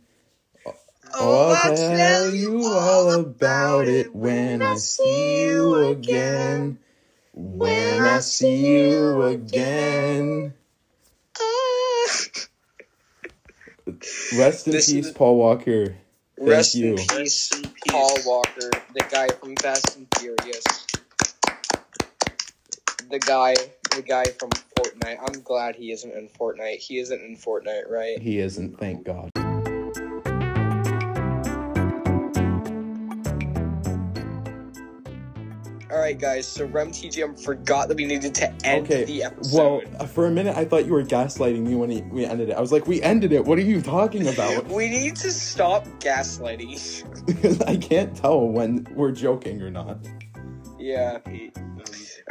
Oh, 1.20 1.52
I'll 1.52 1.76
tell 1.76 2.34
you 2.34 2.64
all 2.66 3.12
about 3.12 3.88
it 3.88 4.16
when 4.16 4.62
I 4.62 4.76
see 4.76 5.44
you 5.44 5.90
again. 5.92 6.80
When 7.34 8.02
I 8.02 8.20
see 8.20 8.90
you 8.90 9.22
again. 9.24 10.54
Rest 14.36 14.68
in 14.68 14.74
This 14.74 14.92
peace, 14.92 15.06
is- 15.08 15.12
Paul 15.12 15.38
Walker. 15.38 15.96
Thank 16.38 16.50
Rest 16.50 16.76
you. 16.76 16.92
in 16.92 16.98
peace, 16.98 17.12
Rest 17.16 17.56
in 17.56 17.62
peace. 17.62 17.74
Paul 17.90 18.18
Walker, 18.26 18.72
the 18.96 19.06
guy 19.12 19.28
from 19.30 19.56
Fast 19.58 19.98
and 19.98 20.08
Furious. 20.18 20.64
The 23.10 23.20
guy, 23.20 23.54
the 23.96 24.02
guy 24.02 24.24
from 24.26 24.50
Fortnite. 24.50 25.20
I'm 25.22 25.42
glad 25.42 25.76
he 25.76 25.92
isn't 25.92 26.12
in 26.12 26.28
Fortnite. 26.30 26.78
He 26.78 26.98
isn't 27.00 27.22
in 27.22 27.38
Fortnite, 27.38 27.88
right? 27.90 28.20
He 28.20 28.40
isn't, 28.40 28.80
thank 28.80 29.06
God. 29.06 29.30
Right, 36.04 36.20
guys. 36.20 36.48
So 36.48 36.66
Rem 36.66 36.92
TGM 36.92 37.44
forgot 37.44 37.88
that 37.88 37.98
we 37.98 38.06
needed 38.06 38.36
to 38.36 38.52
end 38.66 38.86
Okay, 38.86 39.06
the 39.06 39.24
episode. 39.24 39.90
Well, 39.98 40.08
for 40.08 40.28
a 40.28 40.32
minute, 40.32 40.56
I 40.56 40.66
thought 40.66 40.86
you 40.86 40.94
were 40.94 41.04
gaslighting 41.04 41.62
me 41.62 41.76
when 41.76 41.90
he, 41.90 42.02
we 42.04 42.26
ended 42.26 42.50
it. 42.50 42.54
I 42.54 42.62
was 42.62 42.72
like, 42.72 42.88
we 42.88 43.02
ended 43.02 43.32
it. 43.32 43.44
What 43.44 43.58
are 43.58 43.62
you 43.62 43.82
talking 43.82 44.28
about? 44.28 44.66
we 44.68 44.90
need 44.90 45.16
to 45.18 45.32
stop 45.32 45.86
gaslighting. 46.00 47.64
I 47.68 47.78
can't 47.78 48.16
tell 48.16 48.48
when 48.48 48.88
we're 48.92 49.12
joking 49.12 49.62
or 49.62 49.72
not. 49.72 49.98
yeah. 50.78 51.20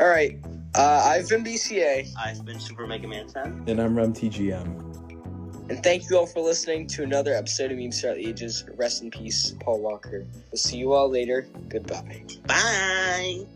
All 0.01 0.09
right. 0.09 0.39
Uh, 0.75 1.03
I've 1.05 1.29
been 1.29 1.45
BCA, 1.45 2.09
I've 2.19 2.45
been 2.45 2.59
Super 2.59 2.87
Mega 2.87 3.07
Man 3.07 3.27
10. 3.27 3.65
And 3.67 3.81
I'm 3.81 3.95
Rem 3.95 4.15
TGM. 4.15 5.12
And 5.73 5.83
thank 5.83 6.11
you 6.11 6.19
all 6.19 6.27
for 6.27 6.41
listening 6.41 6.87
to 6.87 7.03
another 7.03 7.35
episode 7.35 7.73
of 7.73 7.79
Memes 7.79 7.99
Throughout 8.01 8.17
the 8.17 8.27
Ages. 8.27 8.65
Rest 8.77 9.03
in 9.03 9.11
peace, 9.11 9.55
Paul 9.61 9.81
Walker. 9.81 10.27
We'll 10.51 10.59
see 10.59 10.77
you 10.77 10.93
all 10.93 11.09
later. 11.09 11.47
Goodbye. 11.69 12.25
Bye. 12.47 13.47